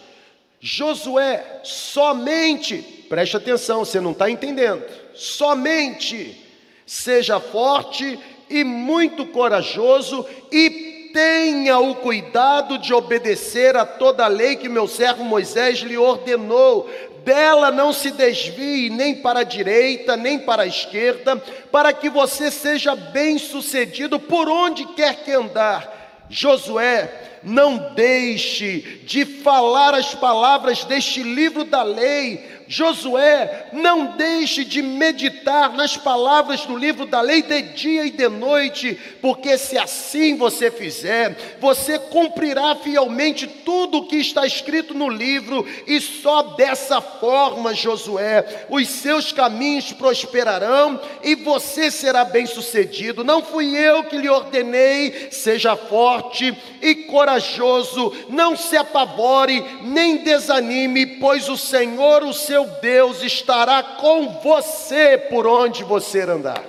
Josué, 0.60 1.60
somente, 1.64 2.76
preste 3.08 3.36
atenção, 3.36 3.84
você 3.84 4.00
não 4.00 4.12
está 4.12 4.30
entendendo, 4.30 4.84
somente 5.14 6.42
seja 6.86 7.40
forte 7.40 8.04
e 8.04 8.33
muito 8.64 9.24
corajoso, 9.26 10.26
e 10.52 11.10
tenha 11.14 11.78
o 11.78 11.94
cuidado 11.94 12.76
de 12.76 12.92
obedecer 12.92 13.76
a 13.76 13.86
toda 13.86 14.24
a 14.24 14.28
lei 14.28 14.56
que 14.56 14.68
meu 14.68 14.88
servo 14.88 15.22
Moisés 15.24 15.78
lhe 15.78 15.96
ordenou. 15.96 16.90
Dela 17.24 17.70
não 17.70 17.92
se 17.92 18.10
desvie 18.10 18.90
nem 18.90 19.14
para 19.14 19.40
a 19.40 19.44
direita, 19.44 20.16
nem 20.16 20.40
para 20.40 20.64
a 20.64 20.66
esquerda, 20.66 21.36
para 21.70 21.92
que 21.92 22.10
você 22.10 22.50
seja 22.50 22.94
bem-sucedido 22.94 24.18
por 24.18 24.48
onde 24.48 24.84
quer 24.88 25.24
que 25.24 25.30
andar. 25.30 26.26
Josué, 26.28 27.38
não 27.44 27.92
deixe 27.94 29.00
de 29.04 29.24
falar 29.24 29.94
as 29.94 30.14
palavras 30.14 30.84
deste 30.84 31.22
livro 31.22 31.64
da 31.64 31.82
lei. 31.82 32.53
Josué, 32.66 33.68
não 33.72 34.16
deixe 34.16 34.64
de 34.64 34.80
meditar 34.80 35.72
nas 35.72 35.96
palavras 35.96 36.64
do 36.66 36.76
livro 36.76 37.06
da 37.06 37.20
lei 37.20 37.42
de 37.42 37.62
dia 37.62 38.06
e 38.06 38.10
de 38.10 38.28
noite, 38.28 38.98
porque 39.20 39.58
se 39.58 39.76
assim 39.76 40.36
você 40.36 40.70
fizer, 40.70 41.56
você 41.60 41.98
cumprirá 41.98 42.74
fielmente 42.76 43.46
tudo 43.46 43.98
o 43.98 44.06
que 44.06 44.16
está 44.16 44.46
escrito 44.46 44.94
no 44.94 45.08
livro, 45.08 45.66
e 45.86 46.00
só 46.00 46.42
dessa 46.42 47.00
forma, 47.00 47.74
Josué, 47.74 48.66
os 48.68 48.88
seus 48.88 49.32
caminhos 49.32 49.92
prosperarão 49.92 51.00
e 51.22 51.34
você 51.34 51.90
será 51.90 52.24
bem-sucedido. 52.24 53.24
Não 53.24 53.42
fui 53.42 53.76
eu 53.76 54.04
que 54.04 54.16
lhe 54.16 54.28
ordenei, 54.28 55.28
seja 55.30 55.76
forte 55.76 56.56
e 56.80 56.94
corajoso 56.94 58.12
não 58.28 58.56
se 58.56 58.76
apavore, 58.76 59.64
nem 59.82 60.18
desanime, 60.18 61.06
pois 61.06 61.48
o 61.48 61.56
Senhor, 61.56 62.22
o 62.22 62.32
seu 62.32 62.53
Deus, 62.80 63.22
estará 63.22 63.82
com 63.82 64.28
você 64.40 65.18
por 65.18 65.46
onde 65.46 65.82
você 65.82 66.20
andar. 66.20 66.64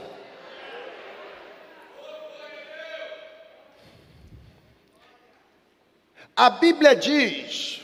A 6.35 6.49
Bíblia 6.49 6.95
diz 6.95 7.81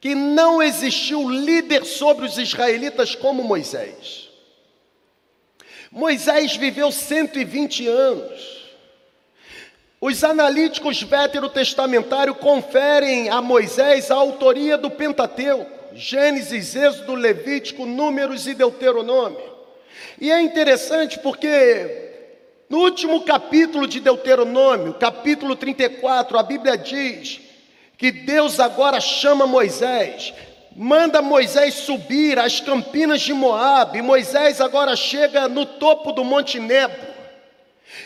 que 0.00 0.14
não 0.14 0.62
existiu 0.62 1.28
líder 1.28 1.84
sobre 1.84 2.26
os 2.26 2.36
israelitas 2.36 3.14
como 3.14 3.42
Moisés. 3.42 4.28
Moisés 5.90 6.56
viveu 6.56 6.92
120 6.92 7.88
anos. 7.88 8.58
Os 10.00 10.22
analíticos 10.22 11.02
veterotestamentários 11.02 12.36
conferem 12.36 13.30
a 13.30 13.40
Moisés 13.42 14.10
a 14.10 14.14
autoria 14.14 14.78
do 14.78 14.90
Pentateuco, 14.90 15.77
Gênesis, 15.94 16.74
Êxodo, 16.74 17.14
Levítico, 17.14 17.86
Números 17.86 18.46
e 18.46 18.54
Deuteronômio. 18.54 19.42
E 20.20 20.30
é 20.30 20.40
interessante 20.40 21.18
porque 21.18 22.08
no 22.68 22.78
último 22.78 23.22
capítulo 23.22 23.86
de 23.86 24.00
Deuteronômio, 24.00 24.94
capítulo 24.94 25.56
34, 25.56 26.38
a 26.38 26.42
Bíblia 26.42 26.76
diz 26.76 27.40
que 27.96 28.12
Deus 28.12 28.60
agora 28.60 29.00
chama 29.00 29.46
Moisés, 29.46 30.34
manda 30.76 31.22
Moisés 31.22 31.74
subir 31.74 32.38
as 32.38 32.60
campinas 32.60 33.22
de 33.22 33.32
Moabe. 33.32 34.02
Moisés 34.02 34.60
agora 34.60 34.94
chega 34.94 35.48
no 35.48 35.64
topo 35.64 36.12
do 36.12 36.22
Monte 36.24 36.60
Nebo. 36.60 37.18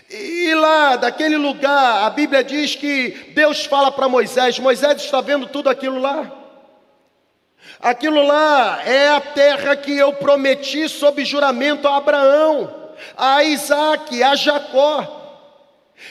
E 0.09 0.55
lá, 0.55 0.97
daquele 0.97 1.37
lugar, 1.37 2.07
a 2.07 2.11
Bíblia 2.11 2.45
diz 2.45 2.77
que 2.77 3.33
Deus 3.35 3.65
fala 3.65 3.91
para 3.91 4.09
Moisés: 4.09 4.59
Moisés 4.59 5.03
está 5.03 5.21
vendo 5.21 5.47
tudo 5.47 5.69
aquilo 5.69 5.99
lá? 5.99 6.42
Aquilo 7.83 8.25
lá 8.25 8.81
é 8.87 9.09
a 9.09 9.21
terra 9.21 9.75
que 9.75 9.91
eu 9.99 10.13
prometi 10.13 10.89
sob 10.89 11.25
juramento 11.25 11.89
a 11.89 11.97
Abraão, 11.97 12.73
a 13.17 13.43
Isaac, 13.43 14.23
a 14.23 14.37
Jacó. 14.37 15.19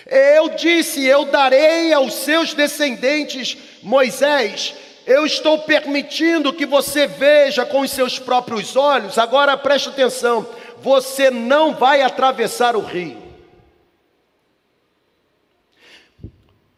Eu 0.05 0.49
disse: 0.49 1.05
Eu 1.05 1.23
darei 1.23 1.93
aos 1.93 2.13
seus 2.13 2.53
descendentes, 2.53 3.57
Moisés, 3.81 4.73
eu 5.07 5.25
estou 5.25 5.59
permitindo 5.59 6.51
que 6.51 6.65
você 6.65 7.07
veja 7.07 7.65
com 7.65 7.79
os 7.79 7.91
seus 7.91 8.19
próprios 8.19 8.75
olhos. 8.75 9.17
Agora 9.17 9.55
preste 9.55 9.87
atenção: 9.87 10.45
você 10.81 11.31
não 11.31 11.73
vai 11.73 12.01
atravessar 12.01 12.75
o 12.75 12.81
rio. 12.81 13.30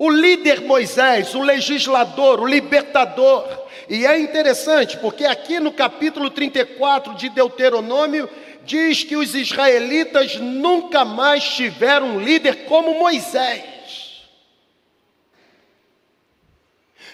O 0.04 0.10
líder 0.10 0.60
Moisés, 0.60 1.34
o 1.34 1.42
legislador, 1.42 2.42
o 2.42 2.46
libertador. 2.46 3.48
E 3.88 4.06
é 4.06 4.20
interessante, 4.20 4.98
porque 4.98 5.24
aqui 5.24 5.62
no 5.62 5.72
capítulo 5.72 6.30
34 6.30 7.16
de 7.16 7.30
Deuteronômio, 7.30 8.30
diz 8.66 9.06
que 9.06 9.16
os 9.16 9.34
israelitas 9.34 10.36
nunca 10.36 11.06
mais 11.06 11.46
tiveram 11.46 12.18
um 12.18 12.20
líder 12.20 12.66
como 12.66 13.00
Moisés. 13.00 14.28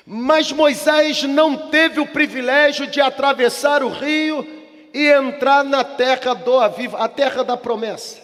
Mas 0.03 0.51
Moisés 0.51 1.21
não 1.21 1.69
teve 1.69 1.99
o 1.99 2.07
privilégio 2.07 2.87
de 2.87 2.99
atravessar 2.99 3.83
o 3.83 3.89
rio 3.89 4.43
e 4.91 5.09
entrar 5.09 5.63
na 5.63 5.83
terra 5.83 6.33
do 6.33 6.57
Aviva, 6.57 6.97
a 6.97 7.07
terra 7.07 7.43
da 7.43 7.55
promessa. 7.55 8.17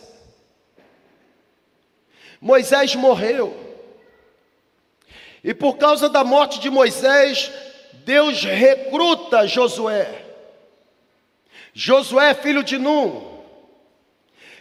Moisés 2.42 2.96
morreu. 2.96 3.65
E 5.46 5.54
por 5.54 5.78
causa 5.78 6.10
da 6.10 6.24
morte 6.24 6.60
de 6.60 6.72
Moisés, 6.72 7.52
Deus 8.04 8.44
recruta 8.44 9.46
Josué. 9.46 10.24
Josué, 11.72 12.34
filho 12.34 12.64
de 12.64 12.80
Num, 12.80 13.22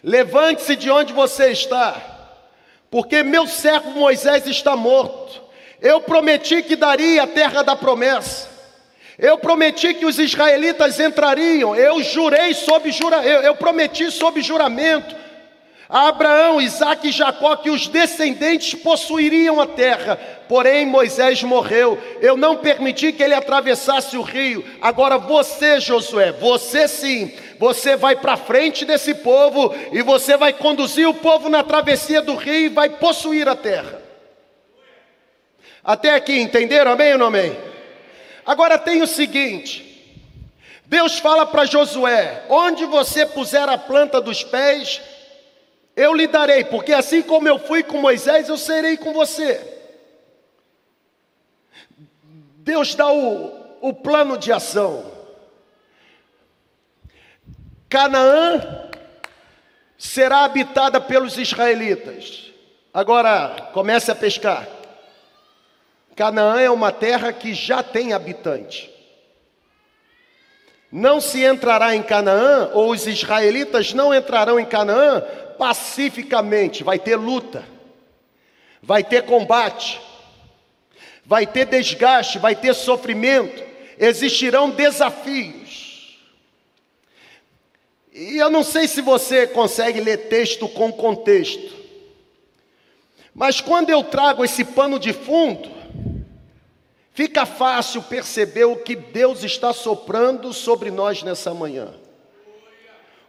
levante-se 0.03 0.77
de 0.77 0.91
onde 0.91 1.15
você 1.15 1.53
está, 1.53 1.97
porque 2.91 3.23
meu 3.23 3.47
servo 3.47 3.93
Moisés 3.93 4.47
está 4.47 4.77
morto. 4.77 5.43
Eu 5.81 6.03
prometi 6.03 6.63
que 6.63 6.77
daria 6.77 7.23
a 7.23 7.27
terra 7.27 7.63
da 7.63 7.75
promessa. 7.75 8.51
Eu 9.19 9.39
prometi 9.39 9.95
que 9.95 10.05
os 10.05 10.19
israelitas 10.19 11.01
entrariam. 11.01 11.75
Eu 11.75 12.03
jurei 12.03 12.53
sob 12.53 12.93
jura, 12.93 13.25
eu, 13.25 13.41
eu 13.41 13.55
prometi 13.55 14.11
sob 14.11 14.43
juramento 14.43 15.17
a 15.89 16.09
Abraão, 16.09 16.61
Isaac 16.61 17.07
e 17.07 17.13
Jacó 17.13 17.57
que 17.57 17.71
os 17.71 17.87
descendentes 17.89 18.75
possuiriam 18.75 19.61
a 19.61 19.67
terra. 19.67 20.17
Porém, 20.49 20.87
Moisés 20.87 21.43
morreu. 21.43 21.99
Eu 22.21 22.37
não 22.37 22.57
permiti 22.57 23.13
que 23.13 23.23
ele 23.23 23.35
atravessasse 23.35 24.17
o 24.17 24.23
rio. 24.23 24.65
Agora 24.81 25.19
você, 25.19 25.81
Josué, 25.81 26.33
você 26.33 26.89
sim, 26.89 27.33
você 27.59 27.97
vai 27.97 28.17
para 28.17 28.37
frente 28.37 28.85
desse 28.85 29.15
povo 29.15 29.75
e 29.93 30.01
você 30.03 30.37
vai 30.37 30.53
conduzir 30.53 31.09
o 31.09 31.15
povo 31.15 31.49
na 31.49 31.63
travessia 31.63 32.23
do 32.23 32.35
rio 32.35 32.67
e 32.67 32.69
vai 32.69 32.89
possuir 32.89 33.49
a 33.49 33.55
terra. 33.55 34.03
Até 35.83 36.15
aqui, 36.15 36.39
entenderam? 36.39 36.93
Amém 36.93 37.13
ou 37.13 37.19
não 37.19 37.27
amém? 37.27 37.55
Agora 38.47 38.79
tem 38.79 39.03
o 39.03 39.07
seguinte: 39.07 39.85
Deus 40.87 41.19
fala 41.19 41.45
para 41.45 41.67
Josué: 41.67 42.45
onde 42.49 42.87
você 42.87 43.27
puser 43.27 43.69
a 43.69 43.77
planta 43.77 44.19
dos 44.19 44.43
pés, 44.43 45.03
eu 45.97 46.13
lhe 46.13 46.27
darei, 46.27 46.65
porque 46.65 46.93
assim 46.93 47.23
como 47.23 47.47
eu 47.47 47.59
fui 47.59 47.83
com 47.83 47.99
Moisés, 47.99 48.49
eu 48.49 48.57
serei 48.57 48.97
com 48.97 49.13
você. 49.13 49.73
Deus 52.65 52.95
dá 52.95 53.13
o, 53.13 53.79
o 53.81 53.93
plano 53.93 54.37
de 54.37 54.51
ação. 54.53 55.13
Canaã 57.89 58.89
será 59.97 60.45
habitada 60.45 61.01
pelos 61.01 61.39
israelitas. 61.39 62.51
Agora, 62.93 63.71
comece 63.73 64.11
a 64.11 64.15
pescar. 64.15 64.67
Canaã 66.17 66.61
é 66.61 66.71
uma 66.71 66.91
terra 66.91 67.33
que 67.33 67.55
já 67.55 67.83
tem 67.83 68.13
habitante. 68.13 68.91
Não 70.91 71.21
se 71.21 71.45
entrará 71.45 71.95
em 71.95 72.03
Canaã, 72.03 72.71
ou 72.73 72.91
os 72.91 73.07
israelitas 73.07 73.93
não 73.93 74.15
entrarão 74.15 74.59
em 74.61 74.65
Canaã 74.65 75.25
pacificamente, 75.57 76.85
vai 76.85 76.99
ter 76.99 77.17
luta, 77.17 77.65
vai 78.83 79.03
ter 79.03 79.23
combate, 79.23 80.01
vai 81.25 81.47
ter 81.47 81.67
desgaste, 81.67 82.39
vai 82.39 82.55
ter 82.55 82.75
sofrimento, 82.75 83.63
existirão 83.99 84.71
desafios. 84.71 86.19
E 88.13 88.37
eu 88.37 88.49
não 88.49 88.63
sei 88.63 88.87
se 88.87 89.01
você 89.01 89.47
consegue 89.47 90.01
ler 90.01 90.29
texto 90.29 90.69
com 90.69 90.93
contexto, 90.93 91.75
mas 93.35 93.61
quando 93.61 93.91
eu 93.91 94.05
trago 94.05 94.45
esse 94.45 94.65
pano 94.65 94.99
de 94.99 95.13
fundo, 95.13 95.69
fica 97.13 97.45
fácil 97.45 98.03
perceber 98.03 98.65
o 98.65 98.77
que 98.77 98.95
Deus 98.95 99.43
está 99.43 99.73
soprando 99.73 100.53
sobre 100.53 100.91
nós 100.93 101.23
nessa 101.25 101.53
manhã. 101.53 101.93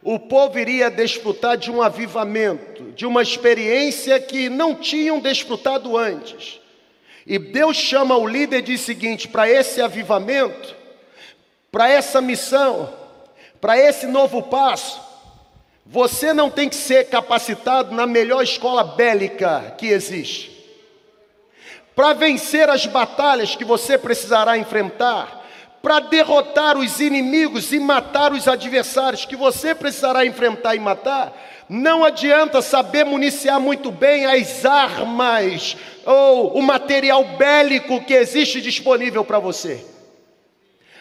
O 0.07 0.19
povo 0.19 0.59
iria 0.59 0.91
desfrutar 0.91 1.57
de 1.57 1.71
um 1.71 1.81
avivamento, 1.81 2.91
de 2.91 3.07
uma 3.07 3.23
experiência 3.23 4.19
que 4.19 4.49
não 4.49 4.75
tinham 4.75 5.19
desfrutado 5.19 5.97
antes. 5.97 6.61
E 7.25 7.39
Deus 7.39 7.75
chama 7.75 8.15
o 8.15 8.27
líder 8.27 8.59
e 8.59 8.61
diz 8.61 8.81
o 8.81 8.85
seguinte: 8.85 9.27
para 9.27 9.49
esse 9.49 9.81
avivamento, 9.81 10.75
para 11.71 11.89
essa 11.89 12.21
missão, 12.21 12.93
para 13.59 13.79
esse 13.79 14.05
novo 14.05 14.43
passo, 14.43 15.01
você 15.83 16.33
não 16.33 16.51
tem 16.51 16.69
que 16.69 16.75
ser 16.75 17.09
capacitado 17.09 17.95
na 17.95 18.05
melhor 18.05 18.43
escola 18.43 18.83
bélica 18.83 19.73
que 19.75 19.87
existe. 19.87 20.51
Para 21.95 22.13
vencer 22.13 22.69
as 22.69 22.85
batalhas 22.85 23.55
que 23.55 23.65
você 23.65 23.97
precisará 23.97 24.55
enfrentar, 24.55 25.44
para 25.85 25.99
derrotar 25.99 26.79
os 26.79 26.99
inimigos 26.99 27.71
e 27.71 27.79
matar 27.79 28.33
os 28.33 28.47
adversários 28.47 29.23
que 29.23 29.35
você 29.35 29.75
precisará 29.75 30.25
enfrentar 30.25 30.75
e 30.75 30.79
matar, 30.79 31.31
não 31.69 32.03
adianta 32.03 32.59
saber 32.59 33.05
municiar 33.05 33.59
muito 33.59 33.91
bem 33.91 34.25
as 34.25 34.65
armas 34.65 35.77
ou 36.03 36.57
o 36.57 36.61
material 36.63 37.23
bélico 37.37 38.03
que 38.03 38.15
existe 38.15 38.61
disponível 38.61 39.23
para 39.23 39.37
você. 39.37 39.85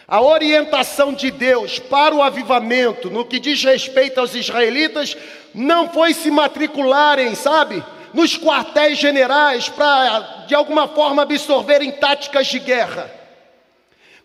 A 0.07 0.21
orientação 0.21 1.13
de 1.13 1.31
Deus 1.31 1.79
para 1.79 2.13
o 2.13 2.21
avivamento, 2.21 3.09
no 3.09 3.25
que 3.25 3.39
diz 3.39 3.63
respeito 3.63 4.19
aos 4.19 4.35
israelitas, 4.35 5.17
não 5.51 5.89
foi 5.89 6.13
se 6.13 6.29
matricularem, 6.29 7.33
sabe, 7.33 7.83
nos 8.13 8.37
quartéis 8.37 8.99
generais 8.99 9.67
para, 9.67 10.45
de 10.45 10.53
alguma 10.53 10.87
forma, 10.87 11.23
absorverem 11.23 11.91
táticas 11.93 12.45
de 12.45 12.59
guerra. 12.59 13.24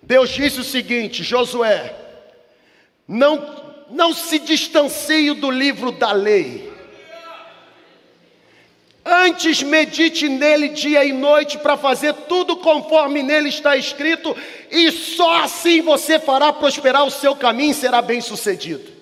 Deus 0.02 0.30
disse 0.30 0.60
o 0.60 0.64
seguinte: 0.64 1.22
Josué, 1.22 1.94
não, 3.06 3.62
não 3.90 4.12
se 4.12 4.38
distancie 4.38 5.32
do 5.34 5.50
livro 5.50 5.92
da 5.92 6.12
lei 6.12 6.70
Antes 9.04 9.62
medite 9.62 10.28
nele 10.28 10.68
dia 10.68 11.02
e 11.04 11.12
noite 11.12 11.58
para 11.58 11.76
fazer 11.76 12.12
tudo 12.28 12.56
conforme 12.56 13.22
nele 13.22 13.48
está 13.48 13.76
escrito, 13.76 14.36
e 14.70 14.90
só 14.92 15.42
assim 15.42 15.80
você 15.80 16.18
fará 16.18 16.52
prosperar 16.52 17.04
o 17.04 17.10
seu 17.10 17.34
caminho 17.34 17.70
e 17.70 17.74
será 17.74 18.02
bem 18.02 18.20
sucedido. 18.20 19.00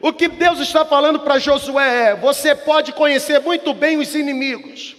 O 0.00 0.12
que 0.12 0.28
Deus 0.28 0.60
está 0.60 0.84
falando 0.84 1.20
para 1.20 1.40
Josué 1.40 2.10
é: 2.10 2.14
você 2.14 2.54
pode 2.54 2.92
conhecer 2.92 3.40
muito 3.40 3.74
bem 3.74 3.98
os 3.98 4.14
inimigos, 4.14 4.96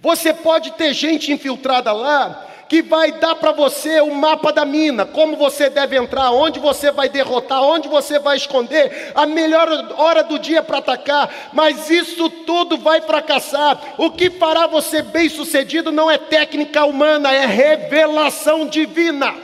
você 0.00 0.34
pode 0.34 0.72
ter 0.72 0.92
gente 0.92 1.32
infiltrada 1.32 1.92
lá, 1.92 2.46
que 2.70 2.82
vai 2.82 3.10
dar 3.10 3.34
para 3.34 3.50
você 3.50 4.00
o 4.00 4.14
mapa 4.14 4.52
da 4.52 4.64
mina, 4.64 5.04
como 5.04 5.36
você 5.36 5.68
deve 5.68 5.96
entrar, 5.96 6.30
onde 6.30 6.60
você 6.60 6.92
vai 6.92 7.08
derrotar, 7.08 7.60
onde 7.60 7.88
você 7.88 8.20
vai 8.20 8.36
esconder, 8.36 9.10
a 9.12 9.26
melhor 9.26 9.68
hora 9.98 10.22
do 10.22 10.38
dia 10.38 10.62
para 10.62 10.78
atacar, 10.78 11.50
mas 11.52 11.90
isso 11.90 12.30
tudo 12.30 12.78
vai 12.78 13.00
fracassar. 13.00 13.96
O 13.98 14.12
que 14.12 14.30
fará 14.30 14.68
você 14.68 15.02
bem-sucedido 15.02 15.90
não 15.90 16.08
é 16.08 16.16
técnica 16.16 16.84
humana, 16.84 17.34
é 17.34 17.44
revelação 17.44 18.68
divina. 18.68 19.34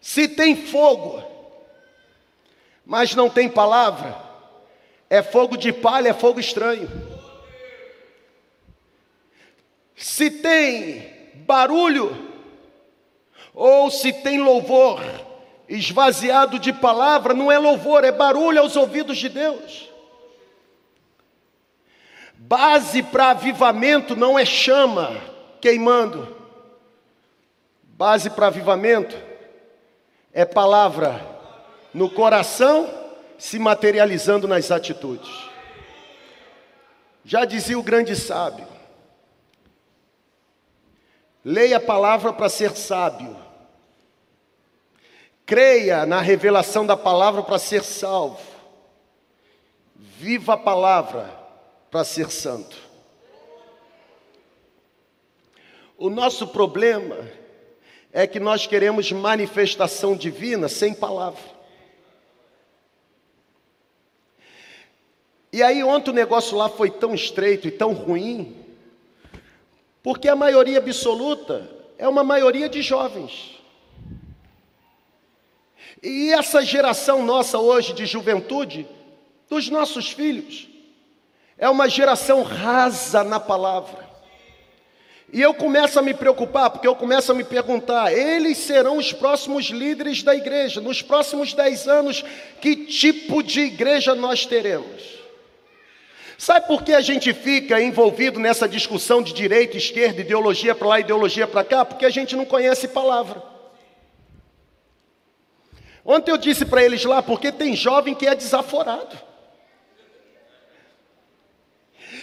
Se 0.00 0.28
tem 0.28 0.54
fogo, 0.54 1.24
mas 2.84 3.16
não 3.16 3.28
tem 3.28 3.48
palavra, 3.48 4.25
é 5.08 5.22
fogo 5.22 5.56
de 5.56 5.72
palha, 5.72 6.10
é 6.10 6.14
fogo 6.14 6.40
estranho. 6.40 6.90
Se 9.94 10.30
tem 10.30 11.10
barulho, 11.46 12.26
ou 13.54 13.90
se 13.90 14.12
tem 14.12 14.40
louvor 14.40 15.00
esvaziado 15.68 16.58
de 16.58 16.72
palavra, 16.72 17.34
não 17.34 17.50
é 17.50 17.58
louvor, 17.58 18.04
é 18.04 18.12
barulho 18.12 18.60
aos 18.60 18.76
ouvidos 18.76 19.18
de 19.18 19.28
Deus. 19.28 19.90
Base 22.34 23.02
para 23.02 23.30
avivamento 23.30 24.14
não 24.14 24.38
é 24.38 24.44
chama 24.44 25.20
queimando. 25.60 26.36
Base 27.82 28.30
para 28.30 28.48
avivamento 28.48 29.16
é 30.32 30.44
palavra 30.44 31.20
no 31.94 32.10
coração 32.10 33.05
se 33.38 33.58
materializando 33.58 34.48
nas 34.48 34.70
atitudes. 34.70 35.30
Já 37.24 37.44
dizia 37.44 37.78
o 37.78 37.82
grande 37.82 38.14
sábio: 38.14 38.66
leia 41.44 41.78
a 41.78 41.80
palavra 41.80 42.32
para 42.32 42.48
ser 42.48 42.76
sábio, 42.76 43.36
creia 45.44 46.06
na 46.06 46.20
revelação 46.20 46.86
da 46.86 46.96
palavra 46.96 47.42
para 47.42 47.58
ser 47.58 47.82
salvo, 47.82 48.40
viva 49.94 50.54
a 50.54 50.58
palavra 50.58 51.28
para 51.90 52.04
ser 52.04 52.30
santo. 52.30 52.76
O 55.98 56.10
nosso 56.10 56.46
problema 56.48 57.16
é 58.12 58.26
que 58.26 58.38
nós 58.38 58.66
queremos 58.66 59.10
manifestação 59.10 60.14
divina 60.14 60.68
sem 60.68 60.94
palavra. 60.94 61.55
E 65.56 65.62
aí 65.62 65.82
ontem 65.82 66.10
o 66.10 66.12
negócio 66.12 66.54
lá 66.54 66.68
foi 66.68 66.90
tão 66.90 67.14
estreito 67.14 67.66
e 67.66 67.70
tão 67.70 67.94
ruim, 67.94 68.54
porque 70.02 70.28
a 70.28 70.36
maioria 70.36 70.76
absoluta 70.76 71.66
é 71.96 72.06
uma 72.06 72.22
maioria 72.22 72.68
de 72.68 72.82
jovens. 72.82 73.58
E 76.02 76.30
essa 76.30 76.62
geração 76.62 77.24
nossa 77.24 77.58
hoje 77.58 77.94
de 77.94 78.04
juventude, 78.04 78.86
dos 79.48 79.70
nossos 79.70 80.10
filhos, 80.10 80.68
é 81.56 81.66
uma 81.70 81.88
geração 81.88 82.42
rasa 82.42 83.24
na 83.24 83.40
palavra. 83.40 84.06
E 85.32 85.40
eu 85.40 85.54
começo 85.54 85.98
a 85.98 86.02
me 86.02 86.12
preocupar, 86.12 86.68
porque 86.68 86.86
eu 86.86 86.94
começo 86.94 87.32
a 87.32 87.34
me 87.34 87.44
perguntar: 87.44 88.12
eles 88.12 88.58
serão 88.58 88.98
os 88.98 89.10
próximos 89.10 89.70
líderes 89.70 90.22
da 90.22 90.36
igreja, 90.36 90.82
nos 90.82 91.00
próximos 91.00 91.54
dez 91.54 91.88
anos, 91.88 92.22
que 92.60 92.76
tipo 92.76 93.42
de 93.42 93.60
igreja 93.62 94.14
nós 94.14 94.44
teremos? 94.44 95.16
Sabe 96.38 96.66
por 96.66 96.82
que 96.82 96.92
a 96.92 97.00
gente 97.00 97.32
fica 97.32 97.80
envolvido 97.80 98.38
nessa 98.38 98.68
discussão 98.68 99.22
de 99.22 99.32
direita, 99.32 99.76
esquerda, 99.76 100.20
ideologia 100.20 100.74
para 100.74 100.88
lá, 100.88 101.00
ideologia 101.00 101.46
para 101.46 101.64
cá? 101.64 101.84
Porque 101.84 102.04
a 102.04 102.10
gente 102.10 102.36
não 102.36 102.44
conhece 102.44 102.88
palavra. 102.88 103.42
Ontem 106.04 106.30
eu 106.30 106.36
disse 106.36 106.64
para 106.64 106.84
eles 106.84 107.04
lá, 107.04 107.22
porque 107.22 107.50
tem 107.50 107.74
jovem 107.74 108.14
que 108.14 108.26
é 108.26 108.34
desaforado. 108.34 109.18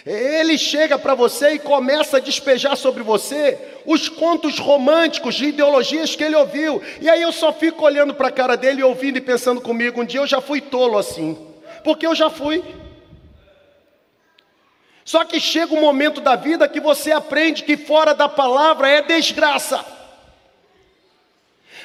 Ele 0.06 0.58
chega 0.58 0.98
para 0.98 1.16
você 1.16 1.52
e 1.52 1.60
começa 1.60 2.18
a 2.18 2.20
despejar 2.20 2.78
sobre 2.78 3.04
você 3.04 3.58
os 3.86 4.08
contos 4.10 4.60
românticos 4.60 5.36
de 5.36 5.46
ideologias 5.46 6.16
que 6.16 6.24
ele 6.24 6.36
ouviu. 6.36 6.82
E 7.02 7.10
aí 7.10 7.22
eu 7.22 7.32
só 7.32 7.52
fico 7.52 7.84
olhando 7.84 8.14
para 8.14 8.28
a 8.28 8.32
cara 8.32 8.56
dele, 8.56 8.84
ouvindo 8.84 9.18
e 9.18 9.22
pensando 9.22 9.60
comigo: 9.60 10.02
um 10.02 10.06
dia 10.06 10.20
eu 10.20 10.28
já 10.28 10.40
fui 10.40 10.62
tolo 10.62 10.98
assim, 10.98 11.38
porque 11.84 12.06
eu 12.06 12.14
já 12.16 12.30
fui. 12.30 12.64
Só 15.06 15.26
que 15.26 15.40
chega 15.40 15.74
um 15.74 15.82
momento 15.82 16.22
da 16.22 16.36
vida 16.36 16.68
que 16.68 16.80
você 16.80 17.12
aprende 17.12 17.64
que 17.64 17.76
fora 17.76 18.14
da 18.14 18.30
palavra 18.30 18.88
é 18.88 19.02
desgraça. 19.02 19.86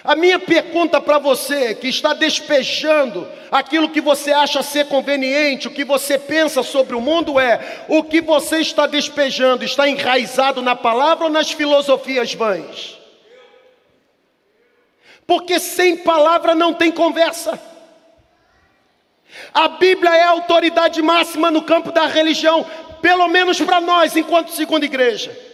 A 0.04 0.14
minha 0.14 0.38
pergunta 0.38 1.00
para 1.00 1.18
você 1.18 1.74
que 1.74 1.88
está 1.88 2.14
despejando 2.14 3.28
aquilo 3.50 3.90
que 3.90 4.00
você 4.00 4.32
acha 4.32 4.62
ser 4.62 4.86
conveniente, 4.86 5.66
o 5.66 5.72
que 5.72 5.84
você 5.84 6.16
pensa 6.16 6.62
sobre 6.62 6.94
o 6.94 7.00
mundo 7.00 7.38
é: 7.40 7.84
o 7.88 8.04
que 8.04 8.20
você 8.20 8.58
está 8.58 8.86
despejando 8.86 9.64
está 9.64 9.88
enraizado 9.88 10.62
na 10.62 10.76
palavra 10.76 11.24
ou 11.24 11.30
nas 11.30 11.50
filosofias 11.50 12.32
vãs? 12.32 12.96
Porque 15.26 15.58
sem 15.58 15.96
palavra 15.96 16.54
não 16.54 16.72
tem 16.72 16.90
conversa. 16.90 17.60
A 19.52 19.68
Bíblia 19.68 20.14
é 20.14 20.22
a 20.22 20.30
autoridade 20.30 21.02
máxima 21.02 21.50
no 21.50 21.62
campo 21.62 21.92
da 21.92 22.06
religião, 22.06 22.64
pelo 23.00 23.28
menos 23.28 23.60
para 23.60 23.80
nós, 23.80 24.16
enquanto 24.16 24.50
segunda 24.50 24.84
igreja. 24.84 25.47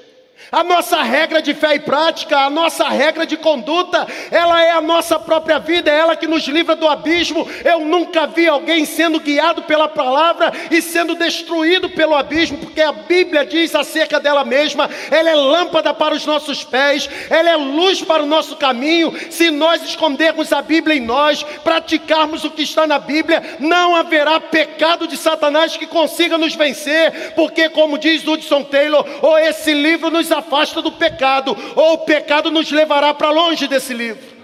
A 0.52 0.62
nossa 0.62 1.02
regra 1.02 1.42
de 1.42 1.54
fé 1.54 1.74
e 1.74 1.80
prática, 1.80 2.38
a 2.38 2.50
nossa 2.50 2.88
regra 2.88 3.26
de 3.26 3.36
conduta, 3.36 4.06
ela 4.30 4.62
é 4.62 4.70
a 4.70 4.80
nossa 4.80 5.18
própria 5.18 5.58
vida, 5.58 5.90
é 5.90 5.98
ela 5.98 6.16
que 6.16 6.26
nos 6.26 6.46
livra 6.46 6.76
do 6.76 6.86
abismo. 6.86 7.48
Eu 7.64 7.80
nunca 7.80 8.26
vi 8.26 8.46
alguém 8.46 8.84
sendo 8.84 9.18
guiado 9.18 9.62
pela 9.62 9.88
palavra 9.88 10.52
e 10.70 10.80
sendo 10.80 11.14
destruído 11.14 11.88
pelo 11.90 12.14
abismo, 12.14 12.58
porque 12.58 12.80
a 12.80 12.92
Bíblia 12.92 13.44
diz 13.44 13.74
acerca 13.74 14.20
dela 14.20 14.44
mesma: 14.44 14.88
ela 15.10 15.30
é 15.30 15.34
lâmpada 15.34 15.92
para 15.92 16.14
os 16.14 16.24
nossos 16.24 16.62
pés, 16.62 17.08
ela 17.30 17.50
é 17.50 17.56
luz 17.56 18.02
para 18.02 18.22
o 18.22 18.26
nosso 18.26 18.56
caminho. 18.56 19.12
Se 19.30 19.50
nós 19.50 19.82
escondermos 19.82 20.52
a 20.52 20.62
Bíblia 20.62 20.96
em 20.96 21.00
nós, 21.00 21.42
praticarmos 21.64 22.44
o 22.44 22.50
que 22.50 22.62
está 22.62 22.86
na 22.86 22.98
Bíblia, 22.98 23.56
não 23.58 23.96
haverá 23.96 24.38
pecado 24.38 25.08
de 25.08 25.16
Satanás 25.16 25.76
que 25.76 25.86
consiga 25.86 26.38
nos 26.38 26.54
vencer, 26.54 27.32
porque, 27.34 27.68
como 27.68 27.98
diz 27.98 28.26
Hudson 28.26 28.62
Taylor, 28.62 29.04
ou 29.22 29.36
esse 29.38 29.72
livro 29.72 30.10
nos 30.10 30.23
afasta 30.30 30.80
do 30.82 30.92
pecado, 30.92 31.56
ou 31.74 31.94
o 31.94 31.98
pecado 31.98 32.50
nos 32.50 32.70
levará 32.70 33.12
para 33.12 33.30
longe 33.30 33.66
desse 33.66 33.92
livro. 33.92 34.34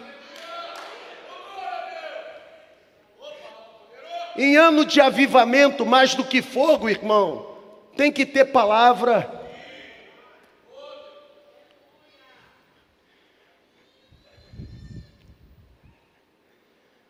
Em 4.37 4.57
ano 4.57 4.85
de 4.85 5.01
avivamento, 5.01 5.85
mais 5.85 6.15
do 6.15 6.25
que 6.25 6.41
fogo, 6.41 6.89
irmão, 6.89 7.57
tem 7.97 8.11
que 8.11 8.25
ter 8.25 8.47
palavra. 8.47 9.39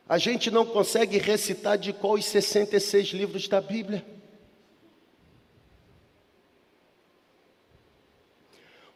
A 0.09 0.19
gente 0.19 0.51
não 0.51 0.67
consegue 0.67 1.19
recitar 1.19 1.79
de 1.79 1.93
qual 1.93 2.15
os 2.15 2.25
66 2.25 3.11
livros 3.11 3.47
da 3.47 3.61
Bíblia. 3.61 4.05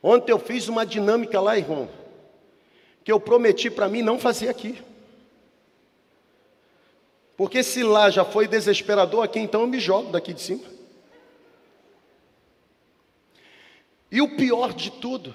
Ontem 0.06 0.32
eu 0.32 0.38
fiz 0.38 0.68
uma 0.68 0.84
dinâmica 0.84 1.40
lá, 1.40 1.56
irmão, 1.56 1.88
que 3.02 3.10
eu 3.10 3.18
prometi 3.18 3.70
para 3.70 3.88
mim 3.88 4.02
não 4.02 4.18
fazer 4.18 4.50
aqui. 4.50 4.78
Porque 7.38 7.62
se 7.62 7.82
lá 7.82 8.10
já 8.10 8.22
foi 8.22 8.46
desesperador, 8.46 9.24
aqui 9.24 9.38
então 9.38 9.62
eu 9.62 9.66
me 9.66 9.80
jogo 9.80 10.12
daqui 10.12 10.34
de 10.34 10.42
cima. 10.42 10.62
E 14.12 14.20
o 14.20 14.36
pior 14.36 14.74
de 14.74 14.90
tudo 14.90 15.34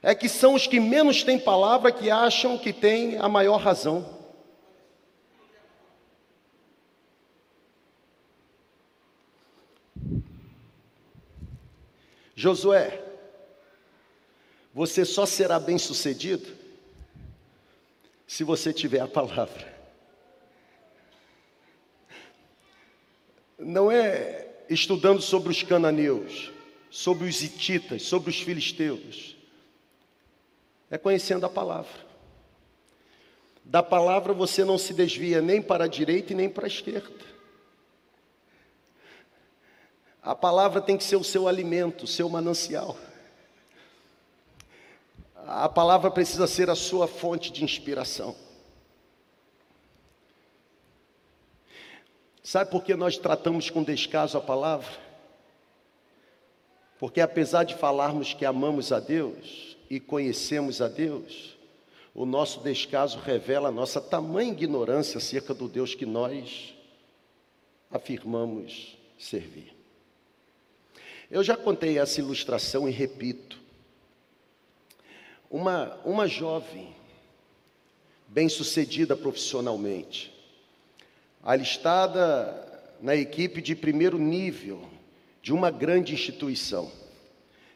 é 0.00 0.14
que 0.14 0.28
são 0.28 0.54
os 0.54 0.68
que 0.68 0.78
menos 0.78 1.24
têm 1.24 1.36
palavra 1.36 1.90
que 1.90 2.12
acham 2.12 2.56
que 2.56 2.72
têm 2.72 3.18
a 3.18 3.28
maior 3.28 3.56
razão. 3.56 4.23
Josué, 12.44 13.02
você 14.74 15.02
só 15.02 15.24
será 15.24 15.58
bem 15.58 15.78
sucedido 15.78 16.46
se 18.26 18.44
você 18.44 18.70
tiver 18.70 19.00
a 19.00 19.08
palavra. 19.08 19.72
Não 23.58 23.90
é 23.90 24.46
estudando 24.68 25.22
sobre 25.22 25.48
os 25.48 25.62
cananeus, 25.62 26.52
sobre 26.90 27.26
os 27.26 27.42
hititas, 27.42 28.02
sobre 28.02 28.28
os 28.28 28.38
filisteus. 28.38 29.34
É 30.90 30.98
conhecendo 30.98 31.46
a 31.46 31.48
palavra. 31.48 32.04
Da 33.64 33.82
palavra 33.82 34.34
você 34.34 34.66
não 34.66 34.76
se 34.76 34.92
desvia 34.92 35.40
nem 35.40 35.62
para 35.62 35.84
a 35.84 35.88
direita 35.88 36.34
e 36.34 36.36
nem 36.36 36.50
para 36.50 36.66
a 36.66 36.68
esquerda. 36.68 37.33
A 40.24 40.34
palavra 40.34 40.80
tem 40.80 40.96
que 40.96 41.04
ser 41.04 41.16
o 41.16 41.22
seu 41.22 41.46
alimento, 41.46 42.04
o 42.04 42.06
seu 42.06 42.30
manancial. 42.30 42.96
A 45.46 45.68
palavra 45.68 46.10
precisa 46.10 46.46
ser 46.46 46.70
a 46.70 46.74
sua 46.74 47.06
fonte 47.06 47.52
de 47.52 47.62
inspiração. 47.62 48.34
Sabe 52.42 52.70
por 52.70 52.82
que 52.82 52.94
nós 52.94 53.18
tratamos 53.18 53.68
com 53.68 53.82
descaso 53.82 54.38
a 54.38 54.40
palavra? 54.40 54.90
Porque 56.98 57.20
apesar 57.20 57.64
de 57.64 57.74
falarmos 57.74 58.32
que 58.32 58.46
amamos 58.46 58.92
a 58.92 59.00
Deus 59.00 59.76
e 59.90 60.00
conhecemos 60.00 60.80
a 60.80 60.88
Deus, 60.88 61.54
o 62.14 62.24
nosso 62.24 62.60
descaso 62.60 63.18
revela 63.18 63.68
a 63.68 63.72
nossa 63.72 64.00
tamanha 64.00 64.52
ignorância 64.52 65.18
acerca 65.18 65.52
do 65.52 65.68
Deus 65.68 65.94
que 65.94 66.06
nós 66.06 66.74
afirmamos 67.90 68.96
servir. 69.18 69.73
Eu 71.34 71.42
já 71.42 71.56
contei 71.56 71.98
essa 71.98 72.20
ilustração 72.20 72.88
e 72.88 72.92
repito. 72.92 73.58
Uma, 75.50 75.98
uma 76.04 76.28
jovem, 76.28 76.94
bem-sucedida 78.28 79.16
profissionalmente, 79.16 80.32
alistada 81.42 82.84
na 83.00 83.16
equipe 83.16 83.60
de 83.60 83.74
primeiro 83.74 84.16
nível 84.16 84.80
de 85.42 85.52
uma 85.52 85.72
grande 85.72 86.14
instituição. 86.14 86.88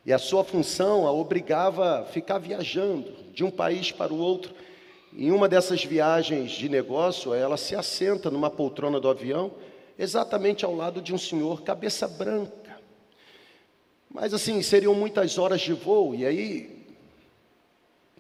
E 0.07 0.13
a 0.13 0.19
sua 0.19 0.45
função 0.45 1.05
a 1.05 1.11
obrigava 1.11 2.03
a 2.03 2.05
ficar 2.05 2.39
viajando 2.39 3.13
de 3.35 3.43
um 3.43 3.51
país 3.51 3.91
para 3.91 4.15
o 4.15 4.19
outro. 4.19 4.55
Em 5.13 5.33
uma 5.33 5.49
dessas 5.49 5.85
viagens 5.85 6.53
de 6.53 6.69
negócio, 6.69 7.35
ela 7.35 7.57
se 7.57 7.75
assenta 7.75 8.31
numa 8.31 8.51
poltrona 8.51 9.01
do 9.01 9.09
avião, 9.09 9.51
exatamente 9.99 10.65
ao 10.65 10.77
lado 10.77 11.03
de 11.03 11.13
um 11.13 11.19
senhor 11.19 11.63
cabeça 11.63 12.07
branca 12.07 12.69
mas 14.11 14.33
assim, 14.33 14.63
seriam 14.63 14.95
muitas 14.95 15.39
horas 15.39 15.61
de 15.61 15.73
voo, 15.73 16.15
e 16.15 16.27
aí, 16.27 16.87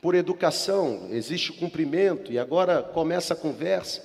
por 0.00 0.14
educação, 0.14 1.08
existe 1.10 1.50
o 1.50 1.54
cumprimento, 1.54 2.32
e 2.32 2.38
agora 2.38 2.82
começa 2.82 3.34
a 3.34 3.36
conversa. 3.36 4.04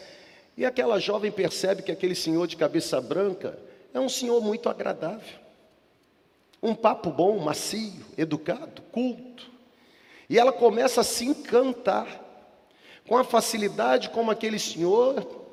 E 0.55 0.65
aquela 0.65 0.99
jovem 0.99 1.31
percebe 1.31 1.81
que 1.81 1.91
aquele 1.91 2.15
senhor 2.15 2.47
de 2.47 2.55
cabeça 2.55 3.01
branca 3.01 3.57
é 3.93 3.99
um 3.99 4.09
senhor 4.09 4.41
muito 4.41 4.69
agradável. 4.69 5.39
Um 6.61 6.73
papo 6.73 7.09
bom, 7.09 7.37
macio, 7.39 8.05
educado, 8.17 8.81
culto. 8.91 9.51
E 10.29 10.39
ela 10.39 10.53
começa 10.53 11.01
a 11.01 11.03
se 11.03 11.25
encantar 11.25 12.21
com 13.07 13.17
a 13.17 13.23
facilidade 13.23 14.09
como 14.09 14.31
aquele 14.31 14.57
senhor 14.57 15.43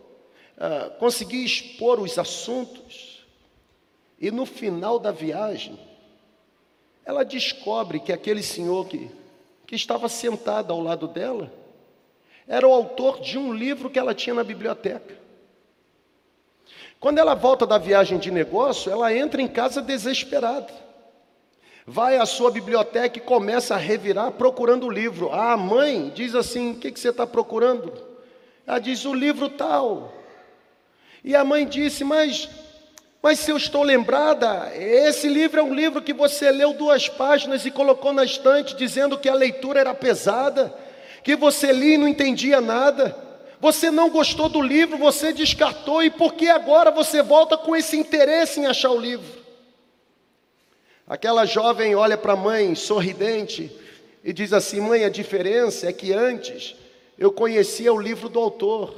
ah, 0.57 0.91
conseguia 0.99 1.45
expor 1.45 1.99
os 1.99 2.19
assuntos. 2.19 3.27
E 4.21 4.31
no 4.31 4.45
final 4.45 4.99
da 4.99 5.11
viagem, 5.11 5.79
ela 7.05 7.25
descobre 7.25 8.01
que 8.01 8.13
aquele 8.13 8.43
senhor 8.43 8.87
que, 8.87 9.11
que 9.67 9.75
estava 9.75 10.09
sentado 10.09 10.73
ao 10.73 10.81
lado 10.81 11.09
dela 11.09 11.53
era 12.47 12.67
o 12.67 12.73
autor 12.73 13.21
de 13.21 13.39
um 13.39 13.53
livro 13.53 13.89
que 13.89 13.99
ela 13.99 14.15
tinha 14.15 14.35
na 14.35 14.43
biblioteca. 14.43 15.19
Quando 16.99 17.19
ela 17.19 17.35
volta 17.35 17.67
da 17.67 17.79
viagem 17.79 18.19
de 18.19 18.31
negócio, 18.31 18.93
ela 18.93 19.15
entra 19.15 19.41
em 19.41 19.49
casa 19.49 19.81
desesperada. 19.81 20.73
Vai 21.87 22.19
à 22.19 22.27
sua 22.27 22.51
biblioteca 22.51 23.19
e 23.19 23.23
começa 23.23 23.75
a 23.75 23.79
revirar 23.79 24.33
procurando 24.33 24.87
o 24.87 24.91
livro. 24.91 25.33
A 25.33 25.57
mãe 25.57 26.11
diz 26.15 26.35
assim: 26.35 26.73
O 26.73 26.75
que, 26.75 26.93
que 26.93 27.01
você 27.01 27.09
está 27.09 27.27
procurando? 27.27 27.93
Ela 28.67 28.79
diz: 28.79 29.05
O 29.05 29.15
livro 29.15 29.49
tal. 29.49 30.13
E 31.25 31.35
a 31.35 31.43
mãe 31.43 31.67
disse: 31.67 32.05
Mas 32.05 32.49
mas 33.23 33.39
se 33.39 33.51
eu 33.51 33.57
estou 33.59 33.83
lembrada, 33.83 34.75
esse 34.75 35.29
livro 35.29 35.61
é 35.61 35.63
um 35.63 35.75
livro 35.75 36.01
que 36.01 36.13
você 36.13 36.51
leu 36.51 36.73
duas 36.73 37.07
páginas 37.07 37.67
e 37.67 37.71
colocou 37.71 38.15
na 38.15 38.25
estante, 38.25 38.75
dizendo 38.75 39.19
que 39.19 39.29
a 39.29 39.35
leitura 39.35 39.81
era 39.81 39.95
pesada, 39.95 40.75
que 41.23 41.37
você 41.37 41.71
lia 41.71 41.97
e 41.97 41.99
não 41.99 42.09
entendia 42.09 42.63
nada. 42.63 43.15
Você 43.61 43.91
não 43.91 44.09
gostou 44.09 44.49
do 44.49 44.63
livro, 44.63 44.97
você 44.97 45.35
descartou, 45.35 46.03
e 46.03 46.09
por 46.09 46.33
que 46.33 46.49
agora 46.49 46.91
você 46.91 47.21
volta 47.21 47.59
com 47.59 47.77
esse 47.77 47.95
interesse 47.95 48.59
em 48.59 48.67
achar 48.67 48.91
o 48.91 48.99
livro? 48.99 49.39
Aquela 51.07 51.45
jovem 51.45 51.95
olha 51.95 52.17
para 52.17 52.33
a 52.33 52.37
mãe, 52.37 52.75
sorridente, 52.75 53.71
e 54.25 54.33
diz 54.33 54.55
assim: 54.55 54.81
Mãe, 54.81 55.05
a 55.05 55.11
diferença 55.11 55.87
é 55.87 55.93
que 55.93 56.11
antes 56.15 56.75
eu 57.19 57.31
conhecia 57.31 57.93
o 57.93 58.01
livro 58.01 58.31
do 58.31 58.39
autor, 58.39 58.95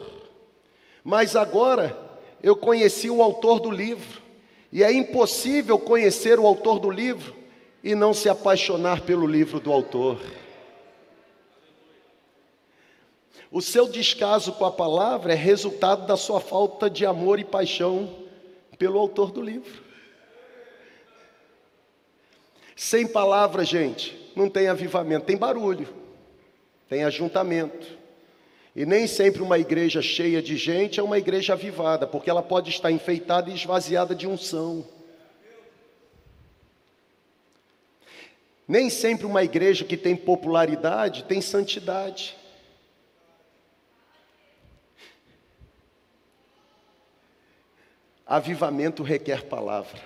mas 1.02 1.34
agora 1.34 2.11
eu 2.42 2.56
conheci 2.56 3.08
o 3.08 3.22
autor 3.22 3.60
do 3.60 3.70
livro. 3.70 4.20
E 4.72 4.82
é 4.82 4.90
impossível 4.90 5.78
conhecer 5.78 6.38
o 6.38 6.46
autor 6.46 6.78
do 6.78 6.90
livro 6.90 7.34
e 7.84 7.94
não 7.94 8.14
se 8.14 8.28
apaixonar 8.28 9.02
pelo 9.02 9.26
livro 9.26 9.60
do 9.60 9.70
autor. 9.70 10.18
O 13.50 13.60
seu 13.60 13.86
descaso 13.86 14.52
com 14.52 14.64
a 14.64 14.72
palavra 14.72 15.34
é 15.34 15.36
resultado 15.36 16.06
da 16.06 16.16
sua 16.16 16.40
falta 16.40 16.88
de 16.88 17.04
amor 17.04 17.38
e 17.38 17.44
paixão 17.44 18.10
pelo 18.78 18.98
autor 18.98 19.30
do 19.30 19.42
livro. 19.42 19.82
Sem 22.74 23.06
palavra, 23.06 23.62
gente, 23.62 24.32
não 24.34 24.48
tem 24.48 24.68
avivamento, 24.68 25.26
tem 25.26 25.36
barulho, 25.36 25.86
tem 26.88 27.04
ajuntamento. 27.04 28.01
E 28.74 28.86
nem 28.86 29.06
sempre 29.06 29.42
uma 29.42 29.58
igreja 29.58 30.00
cheia 30.00 30.40
de 30.40 30.56
gente 30.56 30.98
é 30.98 31.02
uma 31.02 31.18
igreja 31.18 31.52
avivada, 31.52 32.06
porque 32.06 32.30
ela 32.30 32.42
pode 32.42 32.70
estar 32.70 32.90
enfeitada 32.90 33.50
e 33.50 33.54
esvaziada 33.54 34.14
de 34.14 34.26
unção. 34.26 34.86
Nem 38.66 38.88
sempre 38.88 39.26
uma 39.26 39.44
igreja 39.44 39.84
que 39.84 39.96
tem 39.96 40.16
popularidade 40.16 41.24
tem 41.24 41.42
santidade. 41.42 42.34
Avivamento 48.24 49.02
requer 49.02 49.44
palavra. 49.44 50.00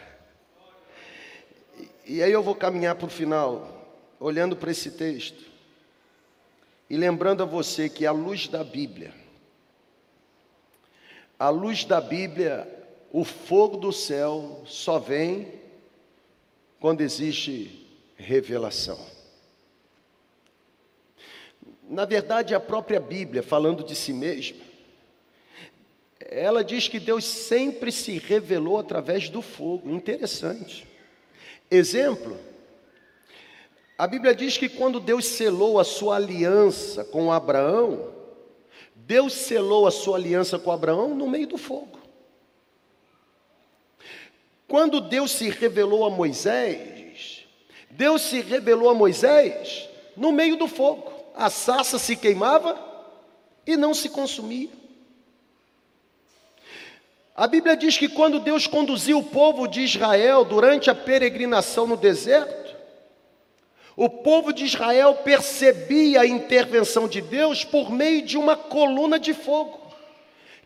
E 2.04 2.20
aí 2.20 2.32
eu 2.32 2.42
vou 2.42 2.56
caminhar 2.56 2.96
para 2.96 3.06
o 3.06 3.10
final, 3.10 3.86
olhando 4.18 4.56
para 4.56 4.72
esse 4.72 4.90
texto 4.90 5.55
e 6.88 6.96
lembrando 6.96 7.42
a 7.42 7.46
você 7.46 7.88
que 7.88 8.06
a 8.06 8.12
luz 8.12 8.48
da 8.48 8.62
Bíblia, 8.62 9.12
a 11.38 11.48
luz 11.48 11.84
da 11.84 12.00
Bíblia, 12.00 12.66
o 13.12 13.24
fogo 13.24 13.76
do 13.76 13.92
céu 13.92 14.62
só 14.66 14.98
vem 14.98 15.52
quando 16.80 17.00
existe 17.00 17.86
revelação. 18.16 18.98
Na 21.88 22.04
verdade, 22.04 22.54
a 22.54 22.60
própria 22.60 22.98
Bíblia, 22.98 23.42
falando 23.42 23.84
de 23.84 23.94
si 23.94 24.12
mesma, 24.12 24.64
ela 26.20 26.64
diz 26.64 26.88
que 26.88 26.98
Deus 26.98 27.24
sempre 27.24 27.92
se 27.92 28.18
revelou 28.18 28.78
através 28.78 29.28
do 29.28 29.40
fogo. 29.40 29.90
Interessante. 29.90 30.86
Exemplo, 31.70 32.38
a 33.98 34.06
Bíblia 34.06 34.34
diz 34.34 34.58
que 34.58 34.68
quando 34.68 35.00
Deus 35.00 35.24
selou 35.26 35.78
a 35.78 35.84
sua 35.84 36.16
aliança 36.16 37.04
com 37.04 37.32
Abraão, 37.32 38.12
Deus 38.94 39.32
selou 39.32 39.86
a 39.86 39.90
sua 39.90 40.16
aliança 40.16 40.58
com 40.58 40.70
Abraão 40.70 41.14
no 41.14 41.28
meio 41.28 41.46
do 41.46 41.56
fogo. 41.56 41.98
Quando 44.68 45.00
Deus 45.00 45.30
se 45.30 45.48
revelou 45.48 46.04
a 46.04 46.10
Moisés, 46.10 47.44
Deus 47.90 48.22
se 48.22 48.40
revelou 48.40 48.90
a 48.90 48.94
Moisés 48.94 49.88
no 50.16 50.32
meio 50.32 50.56
do 50.56 50.66
fogo. 50.66 51.12
A 51.34 51.48
sarça 51.48 51.98
se 51.98 52.16
queimava 52.16 52.78
e 53.66 53.76
não 53.76 53.94
se 53.94 54.08
consumia. 54.08 54.70
A 57.34 57.46
Bíblia 57.46 57.76
diz 57.76 57.96
que 57.96 58.08
quando 58.08 58.40
Deus 58.40 58.66
conduziu 58.66 59.18
o 59.18 59.24
povo 59.24 59.68
de 59.68 59.82
Israel 59.82 60.44
durante 60.44 60.90
a 60.90 60.94
peregrinação 60.94 61.86
no 61.86 61.96
deserto, 61.96 62.65
o 63.96 64.10
povo 64.10 64.52
de 64.52 64.64
Israel 64.64 65.14
percebia 65.24 66.20
a 66.20 66.26
intervenção 66.26 67.08
de 67.08 67.22
Deus 67.22 67.64
por 67.64 67.90
meio 67.90 68.20
de 68.20 68.36
uma 68.36 68.54
coluna 68.54 69.18
de 69.18 69.32
fogo, 69.32 69.80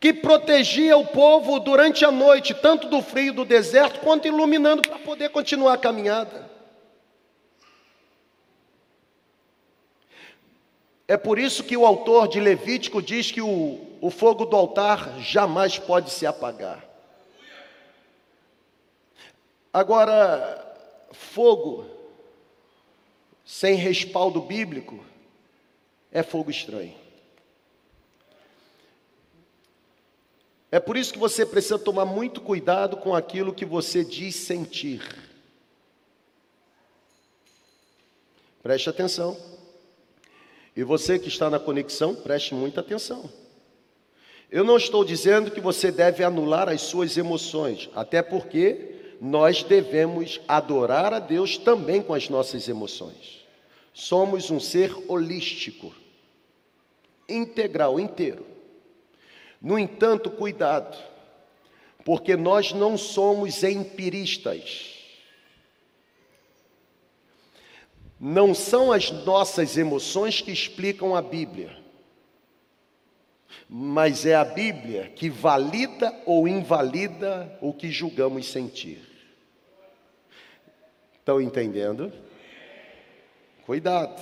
que 0.01 0.13
protegia 0.13 0.97
o 0.97 1.07
povo 1.07 1.61
durante 1.61 2.05
a 2.05 2.11
noite, 2.11 2.53
tanto 2.53 2.89
do 2.89 3.01
frio 3.01 3.33
do 3.33 3.45
deserto, 3.45 4.01
quanto 4.01 4.27
iluminando 4.27 4.83
para 4.83 4.99
poder 4.99 5.29
continuar 5.29 5.75
a 5.75 5.79
caminhada. 5.79 6.51
É 11.07 11.17
por 11.17 11.39
isso 11.39 11.63
que 11.63 11.77
o 11.77 11.87
autor 11.87 12.27
de 12.27 12.41
Levítico 12.41 13.01
diz 13.01 13.31
que 13.31 13.41
o, 13.41 13.81
o 14.01 14.11
fogo 14.11 14.45
do 14.45 14.57
altar 14.57 15.19
jamais 15.21 15.79
pode 15.79 16.11
se 16.11 16.27
apagar. 16.27 16.85
Agora, 19.73 20.67
fogo 21.13 22.00
sem 23.51 23.75
respaldo 23.75 24.41
bíblico 24.41 25.05
é 26.13 26.23
fogo 26.23 26.53
estranho. 26.53 26.95
É 30.71 30.79
por 30.79 30.97
isso 30.97 31.13
que 31.13 31.19
você 31.19 31.45
precisa 31.45 31.77
tomar 31.77 32.05
muito 32.05 32.41
cuidado 32.41 32.97
com 32.97 33.13
aquilo 33.13 33.53
que 33.53 33.65
você 33.65 34.05
diz 34.05 34.37
sentir. 34.37 35.03
Preste 38.63 38.89
atenção. 38.89 39.37
E 40.77 40.85
você 40.85 41.19
que 41.19 41.27
está 41.27 41.51
na 41.51 41.59
conexão, 41.59 42.15
preste 42.15 42.55
muita 42.55 42.81
atenção. 42.81 43.29
Eu 44.49 44.63
não 44.63 44.77
estou 44.77 45.05
dizendo 45.05 45.51
que 45.51 45.61
você 45.61 45.91
deve 45.91 46.23
anular 46.23 46.69
as 46.69 46.83
suas 46.83 47.17
emoções, 47.17 47.91
até 47.97 48.23
porque 48.23 48.95
nós 49.21 49.65
devemos 49.65 50.41
adorar 50.47 51.13
a 51.13 51.19
Deus 51.19 51.59
também 51.59 52.01
com 52.01 52.15
as 52.15 52.29
nossas 52.29 52.69
emoções. 52.69 53.40
Somos 53.93 54.51
um 54.51 54.61
ser 54.61 54.95
holístico, 55.09 55.95
integral, 57.29 57.99
inteiro. 57.99 58.47
No 59.61 59.79
entanto, 59.79 60.31
cuidado, 60.31 60.97
porque 62.05 62.37
nós 62.37 62.73
não 62.73 62.97
somos 62.97 63.63
empiristas. 63.63 64.97
Não 68.19 68.55
são 68.55 68.93
as 68.93 69.11
nossas 69.11 69.77
emoções 69.77 70.41
que 70.41 70.53
explicam 70.53 71.17
a 71.17 71.23
Bíblia, 71.23 71.77
mas 73.69 74.27
é 74.27 74.35
a 74.35 74.45
Bíblia 74.45 75.11
que 75.17 75.31
valida 75.31 76.15
ou 76.27 76.47
invalida 76.47 77.59
o 77.63 77.73
que 77.73 77.91
julgamos 77.91 78.47
sentir. 78.47 79.01
Estão 81.15 81.41
entendendo? 81.41 82.13
Cuidado. 83.71 84.21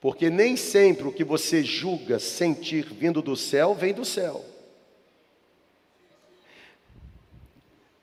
Porque 0.00 0.30
nem 0.30 0.56
sempre 0.56 1.06
o 1.06 1.12
que 1.12 1.22
você 1.22 1.62
julga 1.62 2.18
sentir 2.18 2.86
vindo 2.86 3.20
do 3.20 3.36
céu 3.36 3.74
vem 3.74 3.92
do 3.92 4.02
céu. 4.02 4.42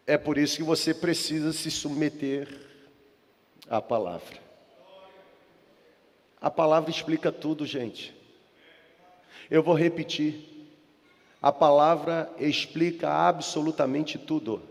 É 0.06 0.16
por 0.16 0.38
isso 0.38 0.58
que 0.58 0.64
você 0.64 0.94
precisa 0.94 1.52
se 1.52 1.72
submeter 1.72 2.56
a 3.68 3.82
palavra. 3.82 4.38
A 6.40 6.52
palavra 6.52 6.92
explica 6.92 7.32
tudo, 7.32 7.66
gente. 7.66 8.14
Eu 9.50 9.64
vou 9.64 9.74
repetir. 9.74 10.70
A 11.42 11.52
palavra 11.52 12.32
explica 12.38 13.10
absolutamente 13.10 14.20
tudo. 14.20 14.62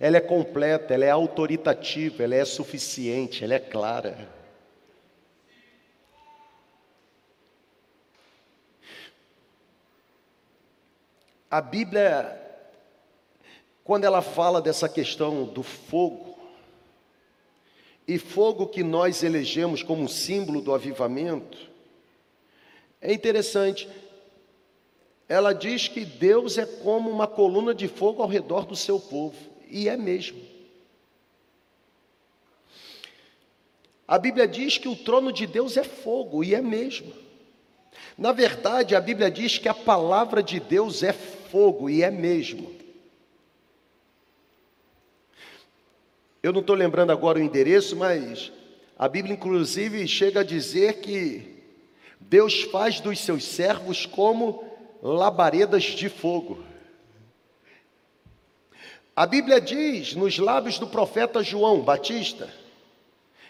Ela 0.00 0.16
é 0.16 0.20
completa, 0.20 0.94
ela 0.94 1.04
é 1.04 1.10
autoritativa, 1.10 2.22
ela 2.22 2.34
é 2.34 2.44
suficiente, 2.44 3.44
ela 3.44 3.54
é 3.54 3.58
clara. 3.58 4.28
A 11.50 11.60
Bíblia, 11.60 12.40
quando 13.84 14.04
ela 14.04 14.20
fala 14.20 14.60
dessa 14.60 14.88
questão 14.88 15.44
do 15.44 15.62
fogo, 15.62 16.34
e 18.06 18.18
fogo 18.18 18.66
que 18.66 18.82
nós 18.82 19.22
elegemos 19.22 19.82
como 19.82 20.08
símbolo 20.08 20.60
do 20.60 20.74
avivamento, 20.74 21.70
é 23.00 23.12
interessante. 23.12 23.88
Ela 25.28 25.52
diz 25.52 25.88
que 25.88 26.04
Deus 26.04 26.58
é 26.58 26.66
como 26.66 27.08
uma 27.08 27.26
coluna 27.26 27.74
de 27.74 27.88
fogo 27.88 28.22
ao 28.22 28.28
redor 28.28 28.66
do 28.66 28.76
seu 28.76 29.00
povo, 29.00 29.53
e 29.74 29.88
é 29.88 29.96
mesmo. 29.96 30.40
A 34.06 34.16
Bíblia 34.16 34.46
diz 34.46 34.78
que 34.78 34.88
o 34.88 34.94
trono 34.94 35.32
de 35.32 35.48
Deus 35.48 35.76
é 35.76 35.82
fogo, 35.82 36.44
e 36.44 36.54
é 36.54 36.62
mesmo. 36.62 37.12
Na 38.16 38.30
verdade, 38.30 38.94
a 38.94 39.00
Bíblia 39.00 39.28
diz 39.28 39.58
que 39.58 39.68
a 39.68 39.74
palavra 39.74 40.44
de 40.44 40.60
Deus 40.60 41.02
é 41.02 41.12
fogo, 41.12 41.90
e 41.90 42.04
é 42.04 42.10
mesmo. 42.10 42.72
Eu 46.40 46.52
não 46.52 46.60
estou 46.60 46.76
lembrando 46.76 47.10
agora 47.10 47.40
o 47.40 47.42
endereço, 47.42 47.96
mas 47.96 48.52
a 48.96 49.08
Bíblia, 49.08 49.34
inclusive, 49.34 50.06
chega 50.06 50.40
a 50.40 50.44
dizer 50.44 51.00
que 51.00 51.64
Deus 52.20 52.62
faz 52.62 53.00
dos 53.00 53.18
seus 53.18 53.42
servos 53.42 54.06
como 54.06 54.62
labaredas 55.02 55.82
de 55.82 56.08
fogo. 56.08 56.62
A 59.16 59.26
Bíblia 59.26 59.60
diz 59.60 60.14
nos 60.14 60.38
lábios 60.38 60.78
do 60.78 60.86
profeta 60.86 61.42
João 61.42 61.80
Batista 61.80 62.48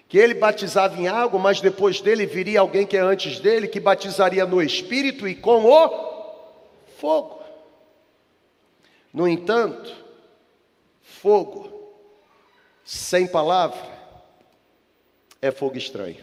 que 0.08 0.18
ele 0.18 0.34
batizava 0.34 1.00
em 1.00 1.08
água, 1.08 1.40
mas 1.40 1.60
depois 1.60 2.00
dele 2.00 2.26
viria 2.26 2.60
alguém 2.60 2.86
que 2.86 2.96
é 2.96 3.00
antes 3.00 3.40
dele, 3.40 3.66
que 3.66 3.80
batizaria 3.80 4.44
no 4.46 4.62
Espírito 4.62 5.26
e 5.26 5.34
com 5.34 5.64
o 5.64 6.34
fogo. 6.98 7.42
No 9.12 9.26
entanto, 9.26 9.92
fogo 11.02 11.92
sem 12.84 13.26
palavra, 13.26 13.80
é 15.40 15.50
fogo 15.50 15.78
estranho. 15.78 16.22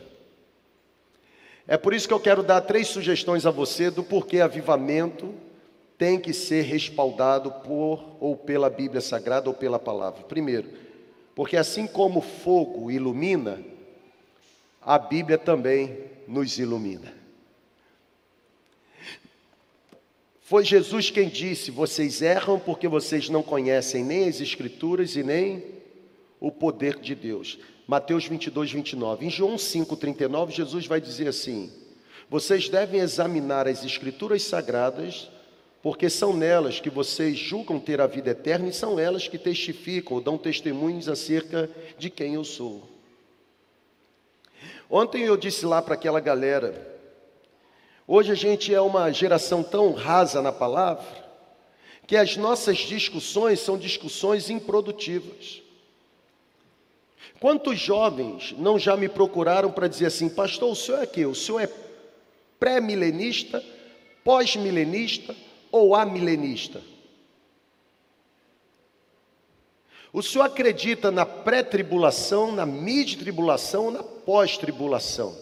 É 1.67 1.75
por 1.75 1.93
isso 1.93 2.07
que 2.07 2.13
eu 2.13 2.19
quero 2.19 2.43
dar 2.43 2.61
três 2.61 2.87
sugestões 2.87 3.45
a 3.45 3.51
você 3.51 3.89
do 3.89 4.03
porquê 4.03 4.41
avivamento 4.41 5.33
tem 6.01 6.19
que 6.19 6.33
ser 6.33 6.63
respaldado 6.63 7.51
por 7.63 8.17
ou 8.19 8.35
pela 8.35 8.71
Bíblia 8.71 9.01
Sagrada 9.01 9.47
ou 9.47 9.53
pela 9.53 9.77
palavra. 9.77 10.23
Primeiro, 10.23 10.67
porque 11.35 11.55
assim 11.55 11.85
como 11.85 12.21
fogo 12.21 12.89
ilumina, 12.89 13.63
a 14.81 14.97
Bíblia 14.97 15.37
também 15.37 16.05
nos 16.27 16.57
ilumina. 16.57 17.13
Foi 20.41 20.65
Jesus 20.65 21.11
quem 21.11 21.29
disse: 21.29 21.69
Vocês 21.69 22.23
erram 22.23 22.59
porque 22.59 22.87
vocês 22.87 23.29
não 23.29 23.43
conhecem 23.43 24.03
nem 24.03 24.27
as 24.27 24.41
Escrituras 24.41 25.15
e 25.15 25.21
nem 25.21 25.63
o 26.39 26.51
poder 26.51 26.99
de 26.99 27.13
Deus. 27.13 27.59
Mateus 27.85 28.25
22, 28.25 28.71
29. 28.71 29.27
Em 29.27 29.29
João 29.29 29.55
5, 29.55 29.95
39, 29.95 30.51
Jesus 30.51 30.87
vai 30.87 30.99
dizer 30.99 31.27
assim: 31.27 31.71
Vocês 32.27 32.69
devem 32.69 33.01
examinar 33.01 33.67
as 33.67 33.85
Escrituras 33.85 34.41
sagradas 34.41 35.29
porque 35.81 36.09
são 36.09 36.33
nelas 36.33 36.79
que 36.79 36.89
vocês 36.89 37.37
julgam 37.37 37.79
ter 37.79 37.99
a 37.99 38.07
vida 38.07 38.29
eterna 38.29 38.69
e 38.69 38.73
são 38.73 38.99
elas 38.99 39.27
que 39.27 39.37
testificam 39.37 40.17
ou 40.17 40.21
dão 40.21 40.37
testemunhos 40.37 41.09
acerca 41.09 41.69
de 41.97 42.09
quem 42.09 42.35
eu 42.35 42.43
sou. 42.43 42.87
Ontem 44.89 45.23
eu 45.23 45.37
disse 45.37 45.65
lá 45.65 45.81
para 45.81 45.95
aquela 45.95 46.19
galera, 46.19 46.91
Hoje 48.13 48.29
a 48.33 48.35
gente 48.35 48.73
é 48.73 48.81
uma 48.81 49.09
geração 49.09 49.63
tão 49.63 49.93
rasa 49.93 50.41
na 50.41 50.51
palavra 50.51 51.05
que 52.05 52.17
as 52.17 52.35
nossas 52.35 52.79
discussões 52.79 53.61
são 53.61 53.77
discussões 53.77 54.49
improdutivas. 54.49 55.61
Quantos 57.39 57.79
jovens 57.79 58.53
não 58.57 58.77
já 58.77 58.97
me 58.97 59.07
procuraram 59.07 59.71
para 59.71 59.87
dizer 59.87 60.07
assim, 60.07 60.27
pastor, 60.27 60.73
o 60.73 60.75
senhor 60.75 61.01
é 61.01 61.05
quê? 61.05 61.25
O 61.25 61.33
senhor 61.33 61.61
é 61.61 61.69
pré-milenista, 62.59 63.63
pós-milenista 64.25 65.33
ou 65.71 65.95
amilenista? 65.95 66.81
O 70.13 70.21
senhor 70.21 70.43
acredita 70.43 71.09
na 71.09 71.25
pré-tribulação, 71.25 72.51
na 72.51 72.65
mid-tribulação 72.65 73.85
ou 73.85 73.91
na 73.91 74.03
pós-tribulação? 74.03 75.37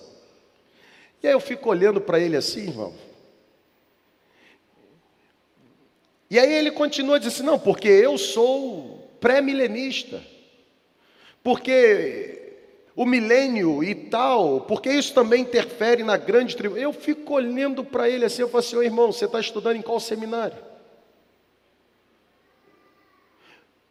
E 1.23 1.27
aí 1.27 1.33
eu 1.33 1.39
fico 1.39 1.69
olhando 1.69 1.99
para 1.99 2.19
ele 2.19 2.37
assim, 2.37 2.67
irmão. 2.67 2.93
E 6.29 6.37
aí 6.37 6.53
ele 6.53 6.69
continua 6.71 7.19
dizendo 7.19 7.33
assim, 7.33 7.43
não, 7.43 7.59
porque 7.59 7.87
eu 7.87 8.17
sou 8.17 9.09
pré-milenista. 9.19 10.23
Porque 11.43 12.38
o 12.99 13.05
milênio 13.05 13.81
e 13.81 13.95
tal, 13.95 14.59
porque 14.59 14.89
isso 14.89 15.13
também 15.13 15.43
interfere 15.43 16.03
na 16.03 16.17
grande 16.17 16.53
tribo. 16.53 16.75
Eu 16.75 16.91
fico 16.91 17.35
olhando 17.35 17.81
para 17.81 18.09
ele 18.09 18.25
assim, 18.25 18.41
eu 18.41 18.49
falo 18.49 18.59
assim, 18.59 18.75
ô 18.75 18.83
irmão, 18.83 19.09
você 19.09 19.23
está 19.23 19.39
estudando 19.39 19.77
em 19.77 19.81
qual 19.81 20.01
seminário? 20.01 20.57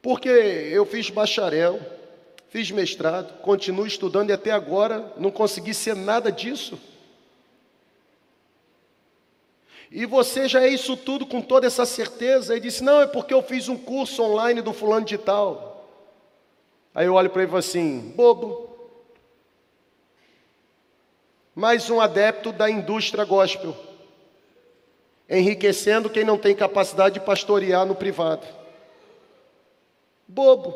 Porque 0.02 0.28
eu 0.28 0.84
fiz 0.84 1.08
bacharel, 1.08 1.80
fiz 2.50 2.70
mestrado, 2.70 3.40
continuo 3.40 3.86
estudando 3.86 4.28
e 4.28 4.34
até 4.34 4.50
agora 4.50 5.10
não 5.16 5.30
consegui 5.30 5.72
ser 5.72 5.96
nada 5.96 6.30
disso. 6.30 6.78
E 9.90 10.04
você 10.04 10.46
já 10.46 10.60
é 10.60 10.68
isso 10.68 10.98
tudo 10.98 11.24
com 11.24 11.40
toda 11.40 11.66
essa 11.66 11.86
certeza? 11.86 12.54
E 12.54 12.60
disse: 12.60 12.84
Não, 12.84 13.00
é 13.00 13.06
porque 13.06 13.32
eu 13.32 13.42
fiz 13.42 13.70
um 13.70 13.76
curso 13.78 14.22
online 14.22 14.60
do 14.60 14.74
fulano 14.74 15.06
de 15.06 15.16
tal. 15.16 15.88
Aí 16.94 17.06
eu 17.06 17.14
olho 17.14 17.30
para 17.30 17.40
ele 17.40 17.48
e 17.48 17.52
falo 17.52 17.60
assim: 17.60 18.12
Bobo. 18.14 18.68
Mais 21.58 21.90
um 21.90 22.00
adepto 22.00 22.52
da 22.52 22.70
indústria 22.70 23.24
gospel, 23.24 23.74
enriquecendo 25.28 26.08
quem 26.08 26.22
não 26.22 26.38
tem 26.38 26.54
capacidade 26.54 27.14
de 27.14 27.20
pastorear 27.26 27.84
no 27.84 27.96
privado. 27.96 28.46
Bobo. 30.28 30.72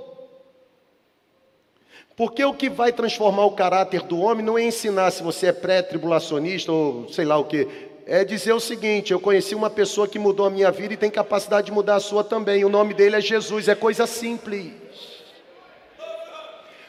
Porque 2.16 2.44
o 2.44 2.52
que 2.52 2.68
vai 2.68 2.92
transformar 2.92 3.44
o 3.44 3.52
caráter 3.52 4.02
do 4.02 4.18
homem 4.18 4.44
não 4.44 4.58
é 4.58 4.64
ensinar 4.64 5.12
se 5.12 5.22
você 5.22 5.46
é 5.46 5.52
pré-tribulacionista 5.52 6.72
ou 6.72 7.08
sei 7.10 7.26
lá 7.26 7.38
o 7.38 7.44
que, 7.44 7.68
é 8.04 8.24
dizer 8.24 8.52
o 8.52 8.58
seguinte: 8.58 9.12
eu 9.12 9.20
conheci 9.20 9.54
uma 9.54 9.70
pessoa 9.70 10.08
que 10.08 10.18
mudou 10.18 10.46
a 10.46 10.50
minha 10.50 10.72
vida 10.72 10.94
e 10.94 10.96
tem 10.96 11.12
capacidade 11.12 11.66
de 11.66 11.72
mudar 11.72 11.94
a 11.94 12.00
sua 12.00 12.24
também. 12.24 12.64
O 12.64 12.68
nome 12.68 12.92
dele 12.92 13.14
é 13.14 13.20
Jesus, 13.20 13.68
é 13.68 13.76
coisa 13.76 14.04
simples. 14.04 14.72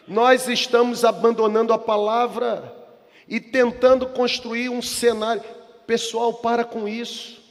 Nós 0.08 0.48
estamos 0.48 1.06
abandonando 1.06 1.72
a 1.72 1.78
palavra 1.78 2.82
e 3.34 3.40
tentando 3.40 4.06
construir 4.06 4.70
um 4.70 4.80
cenário. 4.80 5.42
Pessoal, 5.88 6.36
para 6.36 6.64
com 6.64 6.88
isso. 6.88 7.42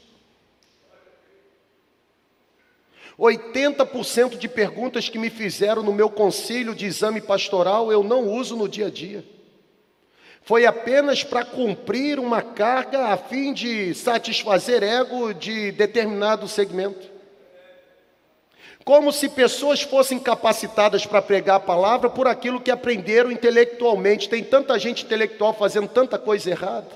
80% 3.19 4.39
de 4.39 4.49
perguntas 4.49 5.09
que 5.09 5.19
me 5.19 5.29
fizeram 5.29 5.83
no 5.83 5.93
meu 5.93 6.09
concílio 6.09 6.73
de 6.73 6.87
exame 6.87 7.21
pastoral 7.21 7.91
eu 7.91 8.05
não 8.05 8.29
uso 8.29 8.57
no 8.57 8.69
dia 8.69 8.87
a 8.87 8.91
dia 8.91 9.25
foi 10.45 10.67
apenas 10.67 11.23
para 11.23 11.45
cumprir 11.45 12.19
uma 12.19 12.43
carga 12.43 13.09
a 13.09 13.17
fim 13.17 13.53
de 13.53 13.95
satisfazer 13.95 14.83
ego 14.83 15.33
de 15.33 15.71
determinado 15.71 16.49
segmento. 16.49 17.12
Como 18.85 19.13
se 19.13 19.29
pessoas 19.29 19.83
fossem 19.83 20.19
capacitadas 20.19 21.07
para 21.07 21.23
pregar 21.23 21.57
a 21.57 21.61
palavra 21.61 22.11
por 22.11 22.27
aquilo 22.27 22.61
que 22.61 22.71
aprenderam 22.71 23.31
intelectualmente. 23.31 24.29
Tem 24.29 24.43
tanta 24.43 24.79
gente 24.79 25.05
intelectual 25.05 25.55
fazendo 25.55 25.89
tanta 25.89 26.19
coisa 26.19 26.51
errada. 26.51 26.89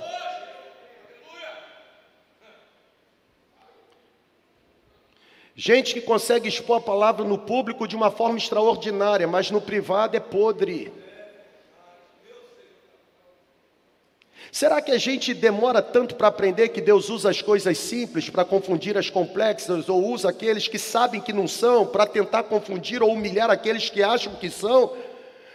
Gente 5.54 5.94
que 5.94 6.02
consegue 6.02 6.48
expor 6.48 6.78
a 6.78 6.82
palavra 6.82 7.24
no 7.24 7.38
público 7.38 7.88
de 7.88 7.96
uma 7.96 8.10
forma 8.10 8.36
extraordinária, 8.36 9.26
mas 9.26 9.50
no 9.50 9.60
privado 9.60 10.16
é 10.16 10.20
podre. 10.20 10.92
Será 14.58 14.80
que 14.80 14.90
a 14.90 14.96
gente 14.96 15.34
demora 15.34 15.82
tanto 15.82 16.14
para 16.14 16.28
aprender 16.28 16.70
que 16.70 16.80
Deus 16.80 17.10
usa 17.10 17.28
as 17.28 17.42
coisas 17.42 17.76
simples 17.76 18.30
para 18.30 18.42
confundir 18.42 18.96
as 18.96 19.10
complexas, 19.10 19.86
ou 19.86 20.02
usa 20.02 20.30
aqueles 20.30 20.66
que 20.66 20.78
sabem 20.78 21.20
que 21.20 21.30
não 21.30 21.46
são 21.46 21.84
para 21.84 22.06
tentar 22.06 22.44
confundir 22.44 23.02
ou 23.02 23.12
humilhar 23.12 23.50
aqueles 23.50 23.90
que 23.90 24.02
acham 24.02 24.34
que 24.36 24.48
são? 24.48 24.96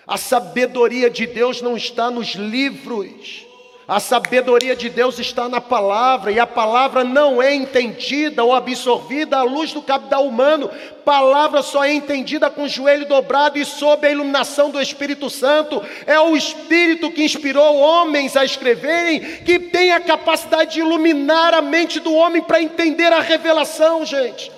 A 0.06 0.18
sabedoria 0.18 1.10
de 1.10 1.26
Deus 1.26 1.64
não 1.64 1.76
está 1.76 2.12
nos 2.12 2.36
livros. 2.36 3.48
A 3.92 4.00
sabedoria 4.00 4.74
de 4.74 4.88
Deus 4.88 5.20
está 5.20 5.50
na 5.50 5.60
palavra, 5.60 6.32
e 6.32 6.40
a 6.40 6.48
palavra 6.48 7.04
não 7.04 7.42
é 7.42 7.54
entendida 7.54 8.42
ou 8.42 8.56
absorvida 8.56 9.40
à 9.40 9.44
luz 9.44 9.74
do 9.74 9.82
capital 9.82 10.26
humano. 10.26 10.72
Palavra 11.04 11.62
só 11.62 11.84
é 11.84 11.92
entendida 11.92 12.50
com 12.50 12.64
o 12.64 12.70
joelho 12.70 13.06
dobrado 13.06 13.58
e 13.58 13.66
sob 13.66 14.08
a 14.08 14.10
iluminação 14.10 14.70
do 14.70 14.80
Espírito 14.80 15.30
Santo. 15.30 15.84
É 16.08 16.18
o 16.18 16.38
Espírito 16.38 17.12
que 17.12 17.22
inspirou 17.22 17.76
homens 17.80 18.38
a 18.38 18.46
escreverem, 18.46 19.20
que 19.44 19.60
tem 19.60 19.92
a 19.92 20.00
capacidade 20.00 20.76
de 20.76 20.80
iluminar 20.80 21.54
a 21.54 21.62
mente 21.62 22.00
do 22.00 22.14
homem 22.14 22.42
para 22.42 22.62
entender 22.62 23.12
a 23.12 23.20
revelação, 23.20 24.06
gente. 24.06 24.50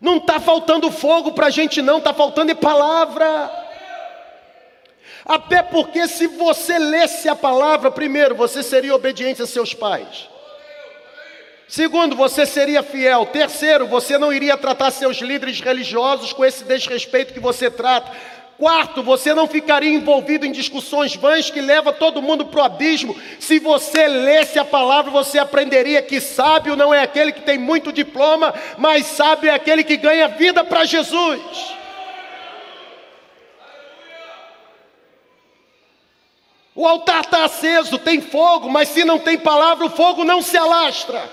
Não 0.00 0.16
está 0.16 0.40
faltando 0.40 0.90
fogo 0.90 1.30
para 1.30 1.46
a 1.46 1.50
gente, 1.50 1.80
não, 1.80 1.98
está 1.98 2.12
faltando 2.12 2.50
é 2.50 2.54
palavra. 2.56 3.65
Até 5.26 5.60
porque, 5.60 6.06
se 6.06 6.28
você 6.28 6.78
lesse 6.78 7.28
a 7.28 7.34
palavra, 7.34 7.90
primeiro, 7.90 8.36
você 8.36 8.62
seria 8.62 8.94
obediente 8.94 9.42
a 9.42 9.46
seus 9.46 9.74
pais. 9.74 10.28
Segundo, 11.66 12.14
você 12.14 12.46
seria 12.46 12.80
fiel. 12.80 13.26
Terceiro, 13.26 13.88
você 13.88 14.16
não 14.16 14.32
iria 14.32 14.56
tratar 14.56 14.92
seus 14.92 15.16
líderes 15.16 15.60
religiosos 15.60 16.32
com 16.32 16.44
esse 16.44 16.62
desrespeito 16.62 17.34
que 17.34 17.40
você 17.40 17.68
trata. 17.68 18.12
Quarto, 18.56 19.02
você 19.02 19.34
não 19.34 19.48
ficaria 19.48 19.90
envolvido 19.90 20.46
em 20.46 20.52
discussões 20.52 21.16
vãs 21.16 21.50
que 21.50 21.60
levam 21.60 21.92
todo 21.92 22.22
mundo 22.22 22.46
para 22.46 22.60
o 22.60 22.64
abismo. 22.64 23.14
Se 23.40 23.58
você 23.58 24.06
lesse 24.06 24.60
a 24.60 24.64
palavra, 24.64 25.10
você 25.10 25.38
aprenderia 25.40 26.00
que 26.00 26.20
sábio 26.20 26.76
não 26.76 26.94
é 26.94 27.02
aquele 27.02 27.32
que 27.32 27.42
tem 27.42 27.58
muito 27.58 27.92
diploma, 27.92 28.54
mas 28.78 29.06
sábio 29.06 29.50
é 29.50 29.54
aquele 29.54 29.82
que 29.82 29.96
ganha 29.96 30.28
vida 30.28 30.62
para 30.62 30.84
Jesus. 30.84 31.40
O 36.76 36.86
altar 36.86 37.24
está 37.24 37.46
aceso, 37.46 37.98
tem 37.98 38.20
fogo, 38.20 38.68
mas 38.68 38.90
se 38.90 39.02
não 39.02 39.18
tem 39.18 39.38
palavra, 39.38 39.86
o 39.86 39.90
fogo 39.90 40.24
não 40.24 40.42
se 40.42 40.58
alastra. 40.58 41.26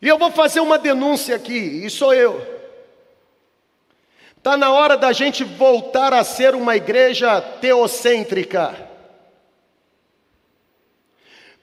E 0.00 0.06
eu 0.06 0.16
vou 0.16 0.30
fazer 0.30 0.60
uma 0.60 0.78
denúncia 0.78 1.34
aqui, 1.34 1.84
e 1.84 1.90
sou 1.90 2.14
eu. 2.14 2.40
Está 4.36 4.56
na 4.56 4.70
hora 4.70 4.96
da 4.96 5.12
gente 5.12 5.42
voltar 5.42 6.14
a 6.14 6.22
ser 6.22 6.54
uma 6.54 6.76
igreja 6.76 7.40
teocêntrica. 7.40 8.88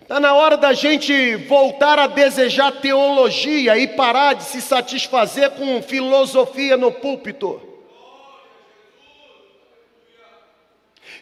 Está 0.01 0.19
na 0.19 0.33
hora 0.33 0.57
da 0.57 0.73
gente 0.73 1.37
voltar 1.37 1.97
a 1.97 2.07
desejar 2.07 2.73
teologia 2.81 3.77
e 3.77 3.87
parar 3.87 4.33
de 4.33 4.43
se 4.43 4.61
satisfazer 4.61 5.51
com 5.51 5.81
filosofia 5.81 6.75
no 6.75 6.91
púlpito. 6.91 7.72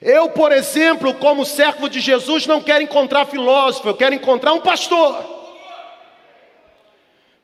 Eu, 0.02 0.30
por 0.30 0.52
exemplo, 0.52 1.14
como 1.14 1.46
servo 1.46 1.88
de 1.88 2.00
Jesus, 2.00 2.48
não 2.48 2.60
quero 2.60 2.84
encontrar 2.84 3.28
filósofo, 3.28 3.88
eu 3.88 3.94
quero 3.94 4.16
encontrar 4.16 4.52
um 4.52 4.60
pastor. 4.60 5.16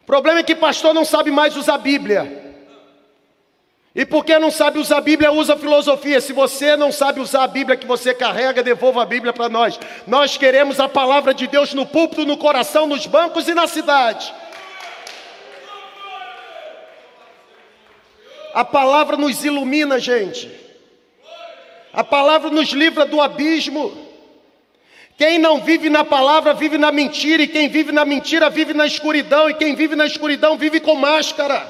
O 0.01 0.05
problema 0.08 0.39
é 0.39 0.43
que 0.43 0.55
pastor 0.55 0.91
não 0.91 1.05
sabe 1.05 1.30
mais 1.30 1.55
usar 1.55 1.76
a 1.76 1.78
Bíblia. 1.78 2.45
E 3.93 4.05
porque 4.05 4.39
não 4.39 4.49
sabe 4.49 4.80
usar 4.80 4.97
a 4.97 5.01
Bíblia, 5.01 5.32
usa 5.32 5.55
filosofia. 5.55 6.20
Se 6.20 6.34
você 6.34 6.76
não 6.76 6.91
sabe 6.91 7.20
usar 7.20 7.43
a 7.43 7.47
Bíblia 7.47 7.78
que 7.78 7.86
você 7.86 8.14
carrega, 8.14 8.64
devolva 8.64 9.03
a 9.03 9.05
Bíblia 9.05 9.34
para 9.34 9.49
nós. 9.49 9.80
Nós 10.08 10.36
queremos 10.38 10.80
a 10.80 10.89
palavra 10.89 11.34
de 11.34 11.45
Deus 11.45 11.74
no 11.74 11.86
púlpito, 11.86 12.26
no 12.26 12.38
coração, 12.38 12.88
nos 12.88 13.05
bancos 13.05 13.47
e 13.47 13.53
na 13.53 13.68
cidade. 13.68 14.34
A 18.53 18.66
palavra 18.66 19.16
nos 19.16 19.45
ilumina, 19.45 19.99
gente. 19.99 20.66
A 21.98 22.04
palavra 22.04 22.52
nos 22.52 22.70
livra 22.74 23.06
do 23.08 23.20
abismo. 23.20 23.91
Quem 25.18 25.39
não 25.39 25.62
vive 25.62 25.89
na 25.89 26.04
palavra 26.06 26.54
vive 26.54 26.78
na 26.78 26.91
mentira, 26.91 27.41
e 27.41 27.48
quem 27.48 27.68
vive 27.68 27.91
na 27.91 28.06
mentira 28.06 28.52
vive 28.52 28.72
na 28.72 28.86
escuridão, 28.86 29.50
e 29.50 29.56
quem 29.56 29.74
vive 29.74 29.95
na 29.95 30.06
escuridão 30.06 30.60
vive 30.60 30.80
com 30.80 30.93
máscara. 30.93 31.68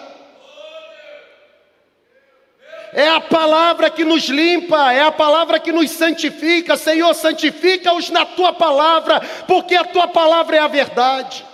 É 2.91 3.07
a 3.07 3.21
palavra 3.21 3.89
que 3.89 4.03
nos 4.03 4.27
limpa, 4.27 4.91
é 4.91 5.01
a 5.01 5.13
palavra 5.13 5.61
que 5.61 5.71
nos 5.71 5.91
santifica. 5.91 6.75
Senhor, 6.75 7.13
santifica-os 7.13 8.09
na 8.09 8.25
tua 8.25 8.51
palavra, 8.51 9.21
porque 9.47 9.75
a 9.75 9.85
tua 9.85 10.09
palavra 10.09 10.57
é 10.57 10.59
a 10.59 10.67
verdade. 10.67 11.45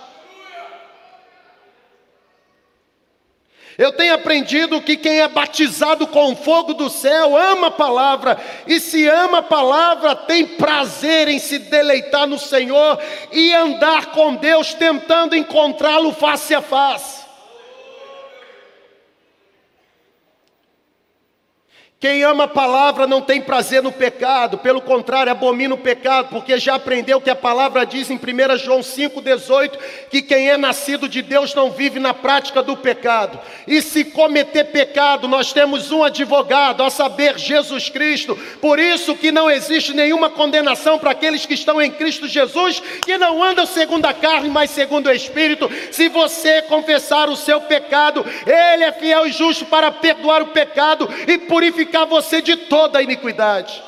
Eu 3.76 3.92
tenho 3.92 4.14
aprendido 4.14 4.80
que 4.80 4.96
quem 4.96 5.20
é 5.20 5.28
batizado 5.28 6.06
com 6.06 6.32
o 6.32 6.36
fogo 6.36 6.74
do 6.74 6.88
céu 6.88 7.36
ama 7.36 7.66
a 7.66 7.72
palavra, 7.72 8.38
e 8.66 8.78
se 8.78 9.08
ama 9.08 9.38
a 9.38 9.42
palavra, 9.42 10.14
tem 10.14 10.46
prazer 10.46 11.28
em 11.28 11.40
se 11.40 11.58
deleitar 11.58 12.26
no 12.26 12.38
Senhor 12.38 12.98
e 13.32 13.52
andar 13.52 14.06
com 14.06 14.36
Deus, 14.36 14.74
tentando 14.74 15.34
encontrá-lo 15.34 16.12
face 16.12 16.54
a 16.54 16.62
face. 16.62 17.23
Quem 22.04 22.22
ama 22.22 22.44
a 22.44 22.48
palavra 22.48 23.06
não 23.06 23.22
tem 23.22 23.40
prazer 23.40 23.82
no 23.82 23.90
pecado, 23.90 24.58
pelo 24.58 24.82
contrário, 24.82 25.32
abomina 25.32 25.74
o 25.74 25.78
pecado, 25.78 26.28
porque 26.28 26.58
já 26.58 26.74
aprendeu 26.74 27.18
que 27.18 27.30
a 27.30 27.34
palavra 27.34 27.86
diz 27.86 28.10
em 28.10 28.16
1 28.16 28.58
João 28.58 28.80
5,18 28.80 29.78
que 30.10 30.20
quem 30.20 30.50
é 30.50 30.58
nascido 30.58 31.08
de 31.08 31.22
Deus 31.22 31.54
não 31.54 31.70
vive 31.70 31.98
na 31.98 32.12
prática 32.12 32.62
do 32.62 32.76
pecado. 32.76 33.40
E 33.66 33.80
se 33.80 34.04
cometer 34.04 34.64
pecado, 34.64 35.26
nós 35.26 35.54
temos 35.54 35.90
um 35.92 36.04
advogado, 36.04 36.82
a 36.82 36.90
saber, 36.90 37.38
Jesus 37.38 37.88
Cristo. 37.88 38.36
Por 38.60 38.78
isso 38.78 39.16
que 39.16 39.32
não 39.32 39.50
existe 39.50 39.94
nenhuma 39.94 40.28
condenação 40.28 40.98
para 40.98 41.12
aqueles 41.12 41.46
que 41.46 41.54
estão 41.54 41.80
em 41.80 41.90
Cristo 41.90 42.28
Jesus, 42.28 42.82
que 43.02 43.16
não 43.16 43.42
andam 43.42 43.64
segundo 43.64 44.04
a 44.04 44.12
carne, 44.12 44.50
mas 44.50 44.68
segundo 44.68 45.06
o 45.06 45.10
Espírito. 45.10 45.70
Se 45.90 46.10
você 46.10 46.60
confessar 46.60 47.30
o 47.30 47.36
seu 47.36 47.62
pecado, 47.62 48.26
Ele 48.46 48.84
é 48.84 48.92
fiel 48.92 49.26
e 49.26 49.32
justo 49.32 49.64
para 49.64 49.90
perdoar 49.90 50.42
o 50.42 50.48
pecado 50.48 51.08
e 51.26 51.38
purificar 51.38 51.93
purificar 51.94 52.06
você 52.06 52.42
de 52.42 52.56
toda 52.56 52.98
a 52.98 53.02
iniquidade. 53.02 53.82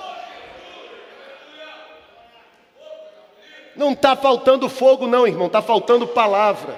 Não 3.74 3.92
está 3.92 4.16
faltando 4.16 4.68
fogo, 4.68 5.06
não, 5.06 5.26
irmão, 5.26 5.48
está 5.48 5.60
faltando 5.60 6.06
palavra. 6.06 6.76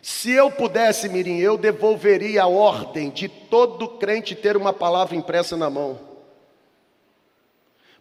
Se 0.00 0.30
eu 0.30 0.50
pudesse, 0.50 1.08
Mirim, 1.08 1.38
eu 1.38 1.56
devolveria 1.56 2.42
a 2.42 2.46
ordem 2.46 3.10
de 3.10 3.28
todo 3.28 3.88
crente 3.88 4.34
ter 4.34 4.56
uma 4.56 4.72
palavra 4.72 5.16
impressa 5.16 5.56
na 5.56 5.70
mão. 5.70 5.98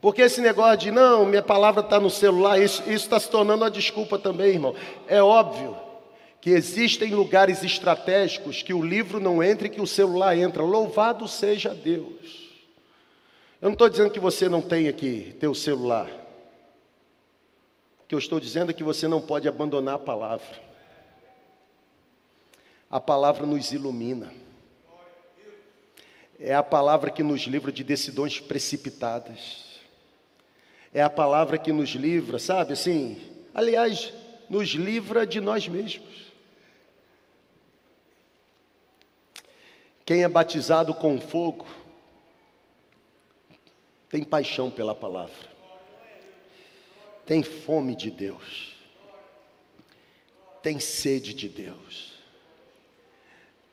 Porque 0.02 0.22
esse 0.22 0.42
negócio 0.42 0.78
de 0.78 0.92
não, 0.92 1.26
minha 1.26 1.42
palavra 1.42 1.82
está 1.82 2.00
no 2.00 2.10
celular, 2.10 2.60
isso 2.60 2.84
está 2.90 3.18
se 3.18 3.30
tornando 3.30 3.64
uma 3.64 3.72
desculpa 3.72 4.20
também, 4.20 4.50
irmão. 4.50 4.76
É 5.08 5.24
óbvio 5.24 5.83
que 6.44 6.50
existem 6.50 7.16
lugares 7.16 7.64
estratégicos 7.64 8.62
que 8.62 8.74
o 8.74 8.84
livro 8.84 9.18
não 9.18 9.42
entra 9.42 9.68
e 9.68 9.70
que 9.70 9.80
o 9.80 9.88
celular 9.88 10.38
entra. 10.38 10.62
Louvado 10.62 11.26
seja 11.26 11.74
Deus. 11.74 12.52
Eu 13.62 13.68
não 13.68 13.72
estou 13.72 13.88
dizendo 13.88 14.12
que 14.12 14.20
você 14.20 14.50
não 14.50 14.62
tenha 14.62 14.92
que 14.92 15.38
ter 15.40 15.48
o 15.48 15.56
celular. 15.56 16.10
O 18.02 18.08
que 18.10 18.14
eu 18.14 18.20
estou 18.20 18.42
dizendo 18.42 18.72
é 18.72 18.74
que 18.74 18.84
você 18.84 19.08
não 19.08 19.22
pode 19.22 19.48
abandonar 19.48 19.96
a 19.96 20.00
palavra. 20.00 20.62
A 22.92 23.00
palavra 23.00 23.46
nos 23.46 23.72
ilumina. 23.72 24.30
É 26.38 26.54
a 26.54 26.62
palavra 26.62 27.10
que 27.10 27.24
nos 27.24 27.44
livra 27.44 27.72
de 27.72 27.86
decisões 27.86 28.42
precipitadas. 28.42 29.80
É 30.94 31.02
a 31.02 31.10
palavra 31.10 31.58
que 31.58 31.72
nos 31.72 31.92
livra, 31.92 32.38
sabe 32.38 32.74
assim? 32.74 33.18
Aliás, 33.54 34.14
nos 34.50 34.72
livra 34.72 35.26
de 35.26 35.40
nós 35.40 35.70
mesmos. 35.70 36.23
Quem 40.06 40.24
é 40.24 40.28
batizado 40.28 40.94
com 40.94 41.20
fogo 41.20 41.66
tem 44.10 44.24
paixão 44.24 44.70
pela 44.70 44.94
palavra, 44.94 45.34
tem 47.26 47.42
fome 47.42 47.96
de 47.96 48.12
Deus, 48.12 48.76
tem 50.62 50.80
sede 50.80 51.34
de 51.34 51.50
Deus, 51.50 52.14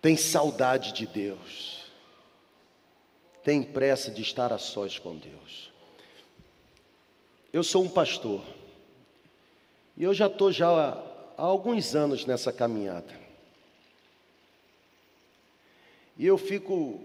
tem 0.01 0.17
saudade 0.17 0.93
de 0.93 1.07
Deus, 1.07 1.91
tem 3.43 3.63
pressa 3.63 4.11
de 4.11 4.23
estar 4.23 4.53
a 4.53 4.59
sós 4.59 4.99
com 4.99 5.17
Deus. 5.17 5.71
Eu 7.53 7.65
sou 7.65 7.83
um 7.83 7.89
pastor. 7.89 8.43
E 9.97 10.05
eu 10.05 10.15
já 10.15 10.27
estou 10.27 10.53
já 10.53 10.69
há 10.71 11.43
alguns 11.43 11.95
anos 11.95 12.25
nessa 12.25 12.53
caminhada. 12.53 13.20
E 16.21 16.27
eu 16.27 16.37
fico, 16.37 17.01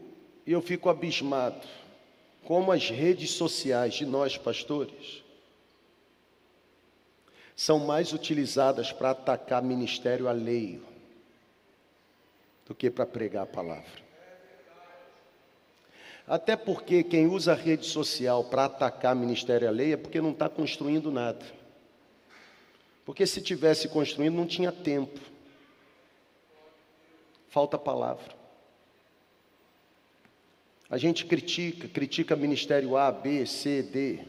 eu 0.45 0.61
fico 0.61 0.89
abismado 0.89 1.65
como 2.43 2.69
as 2.69 2.89
redes 2.89 3.31
sociais 3.31 3.93
de 3.93 4.05
nós 4.05 4.37
pastores 4.37 5.23
são 7.55 7.79
mais 7.79 8.11
utilizadas 8.11 8.91
para 8.91 9.11
atacar 9.11 9.63
ministério 9.63 10.27
alheio 10.27 10.85
do 12.65 12.75
que 12.75 12.91
para 12.91 13.05
pregar 13.05 13.43
a 13.43 13.45
palavra. 13.45 14.03
Até 16.27 16.57
porque 16.57 17.01
quem 17.01 17.25
usa 17.25 17.53
a 17.53 17.55
rede 17.55 17.85
social 17.85 18.43
para 18.43 18.65
atacar 18.65 19.15
ministério 19.15 19.69
alheio 19.69 19.93
é 19.93 19.97
porque 19.97 20.19
não 20.19 20.31
está 20.31 20.49
construindo 20.49 21.09
nada. 21.09 21.45
Porque 23.05 23.25
se 23.25 23.41
tivesse 23.41 23.87
construindo, 23.87 24.35
não 24.35 24.45
tinha 24.45 24.73
tempo. 24.73 25.21
Falta 27.47 27.79
palavra. 27.79 28.43
A 30.89 30.97
gente 30.97 31.25
critica, 31.25 31.87
critica 31.87 32.35
ministério 32.35 32.95
A, 32.95 33.11
B, 33.11 33.45
C, 33.45 33.81
D. 33.81 34.19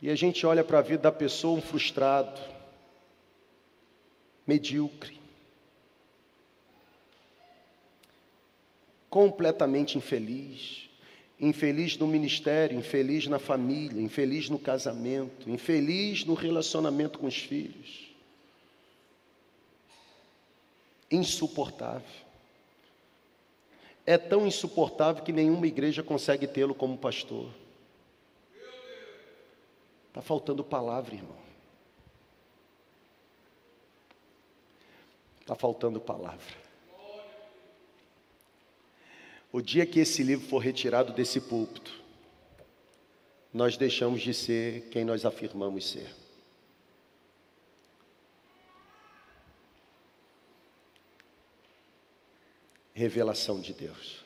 E 0.00 0.10
a 0.10 0.14
gente 0.14 0.46
olha 0.46 0.64
para 0.64 0.78
a 0.78 0.82
vida 0.82 1.02
da 1.02 1.12
pessoa 1.12 1.58
um 1.58 1.62
frustrado, 1.62 2.40
medíocre, 4.46 5.20
completamente 9.10 9.98
infeliz, 9.98 10.88
infeliz 11.38 11.98
no 11.98 12.06
ministério, 12.06 12.78
infeliz 12.78 13.26
na 13.26 13.38
família, 13.38 14.00
infeliz 14.00 14.48
no 14.48 14.58
casamento, 14.58 15.50
infeliz 15.50 16.24
no 16.24 16.34
relacionamento 16.34 17.18
com 17.18 17.26
os 17.26 17.36
filhos. 17.36 18.06
Insuportável 21.10 22.25
é 24.06 24.16
tão 24.16 24.46
insuportável 24.46 25.24
que 25.24 25.32
nenhuma 25.32 25.66
igreja 25.66 26.02
consegue 26.02 26.46
tê-lo 26.46 26.74
como 26.74 26.96
pastor. 26.96 27.50
Está 30.08 30.22
faltando 30.22 30.62
palavra, 30.62 31.16
irmão. 31.16 31.36
Está 35.40 35.56
faltando 35.56 36.00
palavra. 36.00 36.66
O 39.52 39.60
dia 39.60 39.84
que 39.84 40.00
esse 40.00 40.22
livro 40.22 40.46
for 40.46 40.58
retirado 40.58 41.12
desse 41.12 41.40
púlpito, 41.40 41.92
nós 43.52 43.76
deixamos 43.76 44.22
de 44.22 44.32
ser 44.32 44.88
quem 44.90 45.04
nós 45.04 45.24
afirmamos 45.24 45.88
ser. 45.88 46.25
Revelação 52.96 53.60
de 53.60 53.74
Deus. 53.74 54.24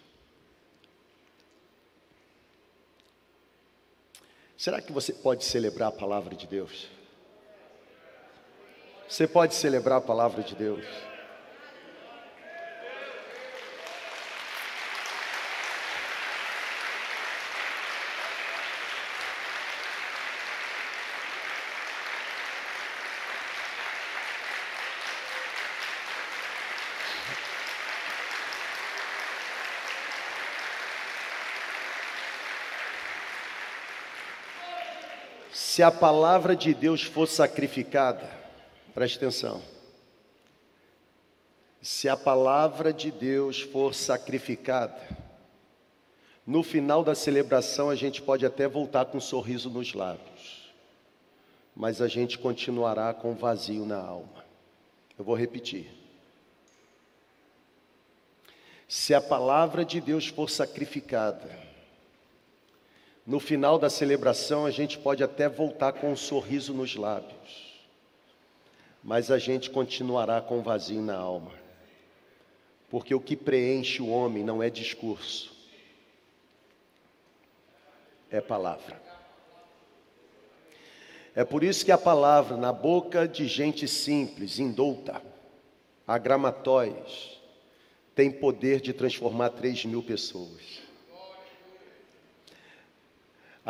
Será 4.56 4.80
que 4.80 4.92
você 4.92 5.12
pode 5.12 5.44
celebrar 5.44 5.88
a 5.88 5.92
palavra 5.92 6.36
de 6.36 6.46
Deus? 6.46 6.86
Você 9.08 9.26
pode 9.26 9.56
celebrar 9.56 9.98
a 9.98 10.00
palavra 10.00 10.44
de 10.44 10.54
Deus? 10.54 10.84
Se 35.80 35.84
a 35.84 35.90
palavra 35.90 36.54
de 36.54 36.74
Deus 36.74 37.04
for 37.04 37.26
sacrificada, 37.26 38.30
preste 38.92 39.16
atenção. 39.16 39.62
Se 41.80 42.06
a 42.06 42.18
palavra 42.18 42.92
de 42.92 43.10
Deus 43.10 43.62
for 43.62 43.94
sacrificada, 43.94 45.00
no 46.46 46.62
final 46.62 47.02
da 47.02 47.14
celebração 47.14 47.88
a 47.88 47.94
gente 47.94 48.20
pode 48.20 48.44
até 48.44 48.68
voltar 48.68 49.06
com 49.06 49.16
um 49.16 49.22
sorriso 49.22 49.70
nos 49.70 49.94
lábios, 49.94 50.70
mas 51.74 52.02
a 52.02 52.08
gente 52.08 52.38
continuará 52.38 53.14
com 53.14 53.34
vazio 53.34 53.86
na 53.86 53.96
alma. 53.96 54.44
Eu 55.18 55.24
vou 55.24 55.34
repetir. 55.34 55.90
Se 58.86 59.14
a 59.14 59.20
palavra 59.22 59.82
de 59.82 59.98
Deus 59.98 60.26
for 60.26 60.50
sacrificada, 60.50 61.69
no 63.30 63.38
final 63.38 63.78
da 63.78 63.88
celebração, 63.88 64.66
a 64.66 64.72
gente 64.72 64.98
pode 64.98 65.22
até 65.22 65.48
voltar 65.48 65.92
com 65.92 66.10
um 66.10 66.16
sorriso 66.16 66.74
nos 66.74 66.96
lábios, 66.96 67.78
mas 69.04 69.30
a 69.30 69.38
gente 69.38 69.70
continuará 69.70 70.40
com 70.40 70.58
um 70.58 70.62
vazio 70.62 71.00
na 71.00 71.16
alma, 71.16 71.52
porque 72.90 73.14
o 73.14 73.20
que 73.20 73.36
preenche 73.36 74.02
o 74.02 74.08
homem 74.08 74.42
não 74.42 74.60
é 74.60 74.68
discurso, 74.68 75.56
é 78.28 78.40
palavra. 78.40 79.00
É 81.32 81.44
por 81.44 81.62
isso 81.62 81.84
que 81.84 81.92
a 81.92 81.98
palavra, 81.98 82.56
na 82.56 82.72
boca 82.72 83.28
de 83.28 83.46
gente 83.46 83.86
simples, 83.86 84.58
indouta, 84.58 85.22
agramatóis, 86.04 87.38
tem 88.12 88.28
poder 88.28 88.80
de 88.80 88.92
transformar 88.92 89.50
três 89.50 89.84
mil 89.84 90.02
pessoas. 90.02 90.89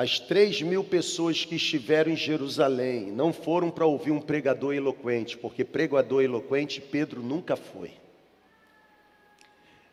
As 0.01 0.19
três 0.19 0.63
mil 0.63 0.83
pessoas 0.83 1.45
que 1.45 1.57
estiveram 1.57 2.11
em 2.11 2.17
Jerusalém 2.17 3.13
não 3.13 3.35
foram 3.35 3.71
para 3.71 3.85
ouvir 3.85 4.11
um 4.11 4.19
pregador 4.19 4.73
eloquente, 4.73 5.37
porque 5.37 5.63
pregador 5.63 6.23
eloquente 6.23 6.81
Pedro 6.81 7.23
nunca 7.23 7.55
foi. 7.55 7.93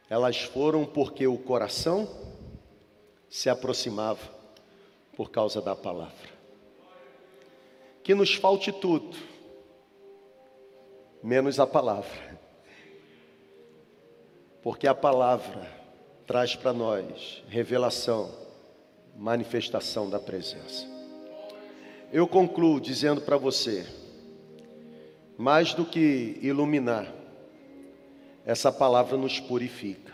Elas 0.09 0.37
foram 0.43 0.85
porque 0.85 1.27
o 1.27 1.37
coração 1.37 2.07
se 3.29 3.49
aproximava 3.49 4.33
por 5.13 5.29
causa 5.29 5.61
da 5.61 5.75
palavra. 5.75 6.29
Que 8.01 8.15
nos 8.15 8.33
falte 8.33 8.71
tudo, 8.71 9.17
menos 11.21 11.59
a 11.59 11.67
palavra, 11.67 12.39
porque 14.63 14.87
a 14.87 14.95
palavra 14.95 15.69
traz 16.25 16.55
para 16.55 16.71
nós 16.71 17.43
revelação 17.49 18.46
manifestação 19.17 20.09
da 20.09 20.19
presença. 20.19 20.85
Eu 22.13 22.27
concluo 22.27 22.79
dizendo 22.79 23.19
para 23.19 23.35
você, 23.35 23.85
mais 25.37 25.73
do 25.73 25.83
que 25.83 26.37
iluminar, 26.41 27.11
essa 28.45 28.71
palavra 28.71 29.17
nos 29.17 29.39
purifica, 29.39 30.13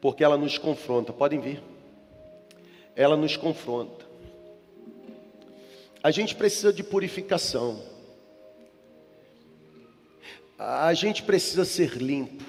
porque 0.00 0.24
ela 0.24 0.38
nos 0.38 0.56
confronta. 0.56 1.12
Podem 1.12 1.40
vir? 1.40 1.62
Ela 2.96 3.16
nos 3.16 3.36
confronta. 3.36 4.06
A 6.02 6.10
gente 6.10 6.34
precisa 6.34 6.72
de 6.72 6.82
purificação. 6.82 7.82
A 10.58 10.94
gente 10.94 11.22
precisa 11.22 11.64
ser 11.64 11.96
limpo. 11.96 12.44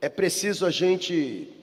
É 0.00 0.08
preciso 0.08 0.66
a 0.66 0.70
gente 0.70 1.53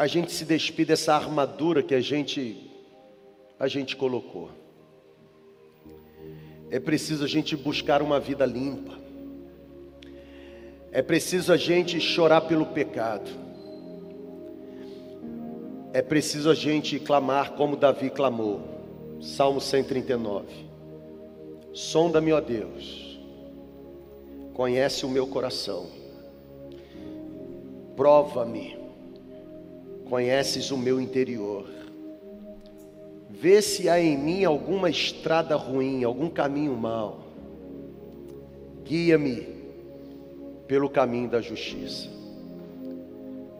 a 0.00 0.06
gente 0.06 0.32
se 0.32 0.46
despir 0.46 0.86
dessa 0.86 1.14
armadura 1.14 1.82
que 1.82 1.94
a 1.94 2.00
gente 2.00 2.70
a 3.58 3.68
gente 3.68 3.94
colocou. 3.94 4.48
É 6.70 6.80
preciso 6.80 7.22
a 7.22 7.28
gente 7.28 7.54
buscar 7.54 8.00
uma 8.00 8.18
vida 8.18 8.46
limpa. 8.46 8.98
É 10.90 11.02
preciso 11.02 11.52
a 11.52 11.58
gente 11.58 12.00
chorar 12.00 12.40
pelo 12.40 12.64
pecado. 12.64 13.30
É 15.92 16.00
preciso 16.00 16.48
a 16.48 16.54
gente 16.54 16.98
clamar 16.98 17.52
como 17.52 17.76
Davi 17.76 18.08
clamou. 18.08 18.62
Salmo 19.20 19.60
139. 19.60 20.46
Sonda-me, 21.74 22.32
ó 22.32 22.40
Deus. 22.40 23.20
Conhece 24.54 25.04
o 25.04 25.10
meu 25.10 25.26
coração. 25.26 25.88
Prova-me 27.94 28.79
conheces 30.10 30.72
o 30.72 30.76
meu 30.76 31.00
interior. 31.00 31.66
Vê 33.30 33.62
se 33.62 33.88
há 33.88 34.00
em 34.00 34.18
mim 34.18 34.44
alguma 34.44 34.90
estrada 34.90 35.54
ruim, 35.54 36.02
algum 36.02 36.28
caminho 36.28 36.76
mau. 36.76 37.20
Guia-me 38.84 39.46
pelo 40.66 40.90
caminho 40.90 41.30
da 41.30 41.40
justiça. 41.40 42.08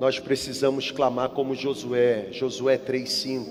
Nós 0.00 0.18
precisamos 0.18 0.90
clamar 0.90 1.30
como 1.30 1.54
Josué, 1.54 2.32
Josué 2.32 2.76
3:5. 2.76 3.46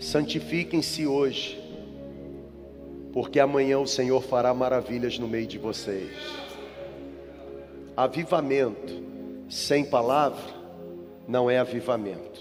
Santifiquem-se 0.00 1.06
hoje, 1.06 1.62
porque 3.12 3.38
amanhã 3.38 3.78
o 3.78 3.86
Senhor 3.86 4.20
fará 4.20 4.52
maravilhas 4.52 5.16
no 5.18 5.28
meio 5.28 5.46
de 5.46 5.58
vocês. 5.58 6.10
Avivamento 7.96 8.92
sem 9.48 9.84
palavra 9.84 10.57
não 11.28 11.50
é 11.50 11.58
avivamento. 11.58 12.40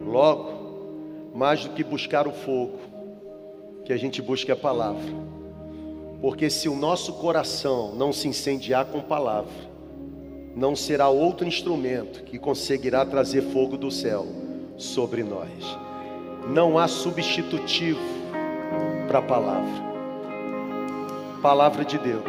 Logo, 0.00 1.32
mais 1.34 1.64
do 1.64 1.70
que 1.70 1.82
buscar 1.82 2.28
o 2.28 2.32
fogo, 2.32 2.78
que 3.84 3.92
a 3.92 3.96
gente 3.96 4.22
busque 4.22 4.52
a 4.52 4.56
palavra. 4.56 5.02
Porque 6.20 6.48
se 6.48 6.68
o 6.68 6.76
nosso 6.76 7.14
coração 7.14 7.92
não 7.96 8.12
se 8.12 8.28
incendiar 8.28 8.86
com 8.86 9.00
palavra, 9.00 9.72
não 10.54 10.76
será 10.76 11.08
outro 11.08 11.46
instrumento 11.46 12.22
que 12.22 12.38
conseguirá 12.38 13.04
trazer 13.04 13.42
fogo 13.42 13.76
do 13.76 13.90
céu 13.90 14.26
sobre 14.76 15.24
nós. 15.24 15.50
Não 16.46 16.78
há 16.78 16.86
substitutivo 16.86 18.00
para 19.08 19.18
a 19.18 19.22
palavra. 19.22 19.92
Palavra 21.40 21.84
de 21.84 21.98
Deus, 21.98 22.22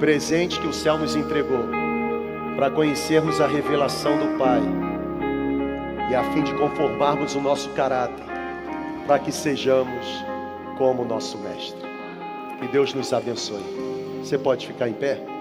presente 0.00 0.58
que 0.58 0.66
o 0.66 0.72
céu 0.72 0.96
nos 0.96 1.14
entregou 1.14 1.85
para 2.56 2.70
conhecermos 2.70 3.38
a 3.38 3.46
revelação 3.46 4.16
do 4.18 4.38
Pai 4.38 4.62
e 6.10 6.14
a 6.14 6.24
fim 6.32 6.42
de 6.42 6.54
conformarmos 6.54 7.34
o 7.34 7.40
nosso 7.40 7.68
caráter, 7.70 8.24
para 9.06 9.18
que 9.18 9.30
sejamos 9.30 10.24
como 10.78 11.04
nosso 11.04 11.36
Mestre. 11.38 11.86
Que 12.58 12.66
Deus 12.68 12.94
nos 12.94 13.12
abençoe. 13.12 13.62
Você 14.20 14.38
pode 14.38 14.66
ficar 14.66 14.88
em 14.88 14.94
pé? 14.94 15.35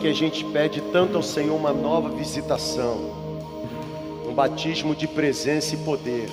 Que 0.00 0.08
a 0.08 0.14
gente 0.14 0.42
pede 0.46 0.80
tanto 0.80 1.16
ao 1.16 1.22
Senhor 1.22 1.54
uma 1.54 1.74
nova 1.74 2.08
visitação, 2.08 2.96
um 4.26 4.32
batismo 4.32 4.96
de 4.96 5.06
presença 5.06 5.74
e 5.74 5.78
poder, 5.78 6.30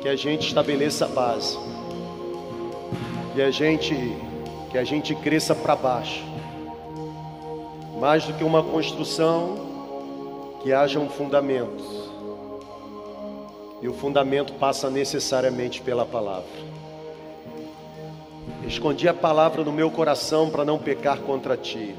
que 0.00 0.08
a 0.08 0.16
gente 0.16 0.46
estabeleça 0.46 1.04
a 1.04 1.08
base, 1.08 1.58
e 3.36 3.42
a 3.42 3.50
gente 3.50 3.94
que 4.70 4.78
a 4.78 4.82
gente 4.82 5.14
cresça 5.14 5.54
para 5.54 5.76
baixo, 5.76 6.24
mais 8.00 8.24
do 8.24 8.32
que 8.32 8.42
uma 8.42 8.62
construção, 8.62 10.58
que 10.62 10.72
haja 10.72 10.98
um 10.98 11.08
fundamento, 11.08 11.84
e 13.82 13.88
o 13.88 13.92
fundamento 13.92 14.54
passa 14.54 14.88
necessariamente 14.88 15.82
pela 15.82 16.06
palavra. 16.06 16.48
Escondi 18.66 19.06
a 19.06 19.14
palavra 19.14 19.62
no 19.62 19.70
meu 19.70 19.90
coração 19.90 20.48
para 20.48 20.64
não 20.64 20.78
pecar 20.78 21.18
contra 21.18 21.56
ti. 21.56 21.94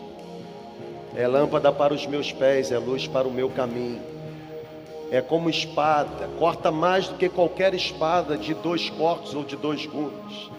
É 1.15 1.27
lâmpada 1.27 1.71
para 1.71 1.93
os 1.93 2.07
meus 2.07 2.31
pés, 2.31 2.71
é 2.71 2.77
luz 2.79 3.07
para 3.07 3.27
o 3.27 3.31
meu 3.31 3.49
caminho. 3.49 4.01
É 5.11 5.21
como 5.21 5.49
espada, 5.49 6.27
corta 6.39 6.71
mais 6.71 7.07
do 7.07 7.15
que 7.15 7.29
qualquer 7.29 7.75
espada 7.75 8.35
de 8.35 8.55
dois 8.55 8.89
cortes 8.89 9.35
ou 9.35 9.43
de 9.43 9.55
dois 9.55 9.85
gumes. 9.85 10.49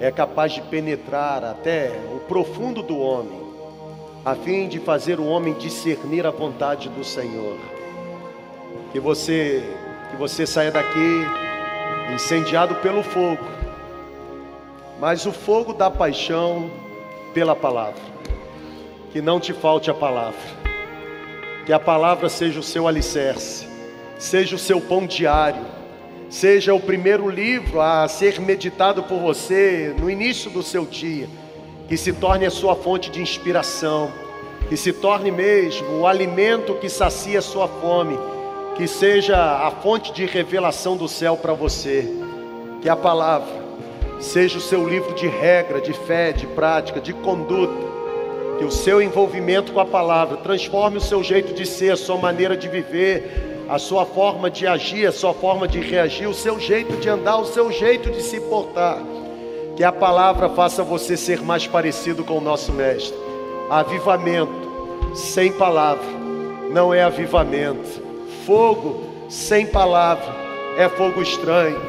É 0.00 0.10
capaz 0.10 0.52
de 0.52 0.60
penetrar 0.62 1.44
até 1.44 1.92
o 2.12 2.18
profundo 2.18 2.82
do 2.82 2.98
homem, 2.98 3.40
a 4.24 4.34
fim 4.34 4.66
de 4.66 4.80
fazer 4.80 5.20
o 5.20 5.26
homem 5.26 5.54
discernir 5.54 6.26
a 6.26 6.30
vontade 6.30 6.88
do 6.88 7.04
Senhor. 7.04 7.56
Que 8.90 8.98
você, 8.98 9.62
que 10.10 10.16
você 10.16 10.44
saia 10.46 10.72
daqui 10.72 11.24
incendiado 12.12 12.74
pelo 12.76 13.04
fogo 13.04 13.63
mas 15.00 15.26
o 15.26 15.32
fogo 15.32 15.72
da 15.72 15.90
paixão 15.90 16.70
pela 17.32 17.56
palavra. 17.56 18.00
Que 19.10 19.20
não 19.20 19.38
te 19.38 19.52
falte 19.52 19.90
a 19.90 19.94
palavra. 19.94 20.40
Que 21.66 21.72
a 21.72 21.80
palavra 21.80 22.28
seja 22.28 22.60
o 22.60 22.62
seu 22.62 22.86
alicerce, 22.86 23.66
seja 24.18 24.56
o 24.56 24.58
seu 24.58 24.80
pão 24.80 25.06
diário, 25.06 25.62
seja 26.28 26.74
o 26.74 26.80
primeiro 26.80 27.28
livro 27.28 27.80
a 27.80 28.06
ser 28.06 28.40
meditado 28.40 29.02
por 29.02 29.18
você 29.18 29.94
no 29.98 30.10
início 30.10 30.50
do 30.50 30.62
seu 30.62 30.84
dia, 30.84 31.28
que 31.88 31.96
se 31.96 32.12
torne 32.12 32.44
a 32.44 32.50
sua 32.50 32.76
fonte 32.76 33.10
de 33.10 33.22
inspiração, 33.22 34.12
que 34.68 34.76
se 34.76 34.92
torne 34.92 35.30
mesmo 35.30 36.00
o 36.00 36.06
alimento 36.06 36.74
que 36.74 36.88
sacia 36.88 37.38
a 37.38 37.42
sua 37.42 37.66
fome, 37.66 38.18
que 38.76 38.86
seja 38.86 39.36
a 39.36 39.70
fonte 39.70 40.12
de 40.12 40.26
revelação 40.26 40.96
do 40.96 41.08
céu 41.08 41.36
para 41.36 41.54
você. 41.54 42.06
Que 42.82 42.88
a 42.88 42.96
palavra 42.96 43.63
seja 44.24 44.58
o 44.58 44.60
seu 44.60 44.88
livro 44.88 45.14
de 45.14 45.28
regra, 45.28 45.80
de 45.80 45.92
fé, 45.92 46.32
de 46.32 46.46
prática, 46.46 47.00
de 47.00 47.12
conduta. 47.12 47.94
Que 48.58 48.64
o 48.64 48.70
seu 48.70 49.02
envolvimento 49.02 49.72
com 49.72 49.80
a 49.80 49.84
palavra 49.84 50.38
transforme 50.38 50.98
o 50.98 51.00
seu 51.00 51.22
jeito 51.22 51.52
de 51.52 51.66
ser, 51.66 51.92
a 51.92 51.96
sua 51.96 52.16
maneira 52.16 52.56
de 52.56 52.68
viver, 52.68 53.64
a 53.68 53.78
sua 53.78 54.06
forma 54.06 54.50
de 54.50 54.66
agir, 54.66 55.06
a 55.06 55.12
sua 55.12 55.34
forma 55.34 55.68
de 55.68 55.80
reagir, 55.80 56.26
o 56.26 56.34
seu 56.34 56.58
jeito 56.58 56.96
de 56.96 57.08
andar, 57.08 57.38
o 57.38 57.44
seu 57.44 57.70
jeito 57.70 58.10
de 58.10 58.22
se 58.22 58.40
portar. 58.40 58.98
Que 59.76 59.84
a 59.84 59.92
palavra 59.92 60.48
faça 60.48 60.82
você 60.82 61.16
ser 61.16 61.42
mais 61.42 61.66
parecido 61.66 62.24
com 62.24 62.38
o 62.38 62.40
nosso 62.40 62.72
Mestre. 62.72 63.18
Avivamento 63.68 65.14
sem 65.14 65.52
palavra 65.52 66.06
não 66.70 66.94
é 66.94 67.02
avivamento. 67.02 68.02
Fogo 68.46 69.02
sem 69.28 69.66
palavra 69.66 70.32
é 70.76 70.88
fogo 70.88 71.20
estranho. 71.20 71.80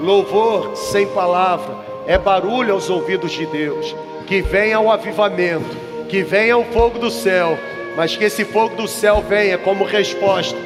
Louvor 0.00 0.74
sem 0.74 1.06
palavra 1.08 1.73
é 2.06 2.18
barulho 2.18 2.74
aos 2.74 2.90
ouvidos 2.90 3.32
de 3.32 3.46
Deus. 3.46 3.94
Que 4.26 4.40
venha 4.40 4.80
o 4.80 4.90
avivamento, 4.90 5.76
que 6.08 6.22
venha 6.22 6.56
o 6.56 6.64
fogo 6.64 6.98
do 6.98 7.10
céu, 7.10 7.58
mas 7.96 8.16
que 8.16 8.24
esse 8.24 8.44
fogo 8.44 8.74
do 8.76 8.88
céu 8.88 9.22
venha 9.28 9.58
como 9.58 9.84
resposta 9.84 10.58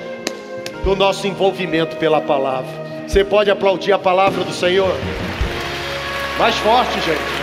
do 0.85 0.95
nosso 0.95 1.27
envolvimento 1.27 1.97
pela 1.97 2.21
palavra. 2.21 2.71
Você 3.07 3.25
pode 3.25 3.51
aplaudir 3.51 3.93
a 3.93 3.99
palavra 3.99 4.45
do 4.45 4.53
Senhor? 4.53 4.95
Mais 6.39 6.55
forte, 6.57 6.95
gente. 7.01 7.38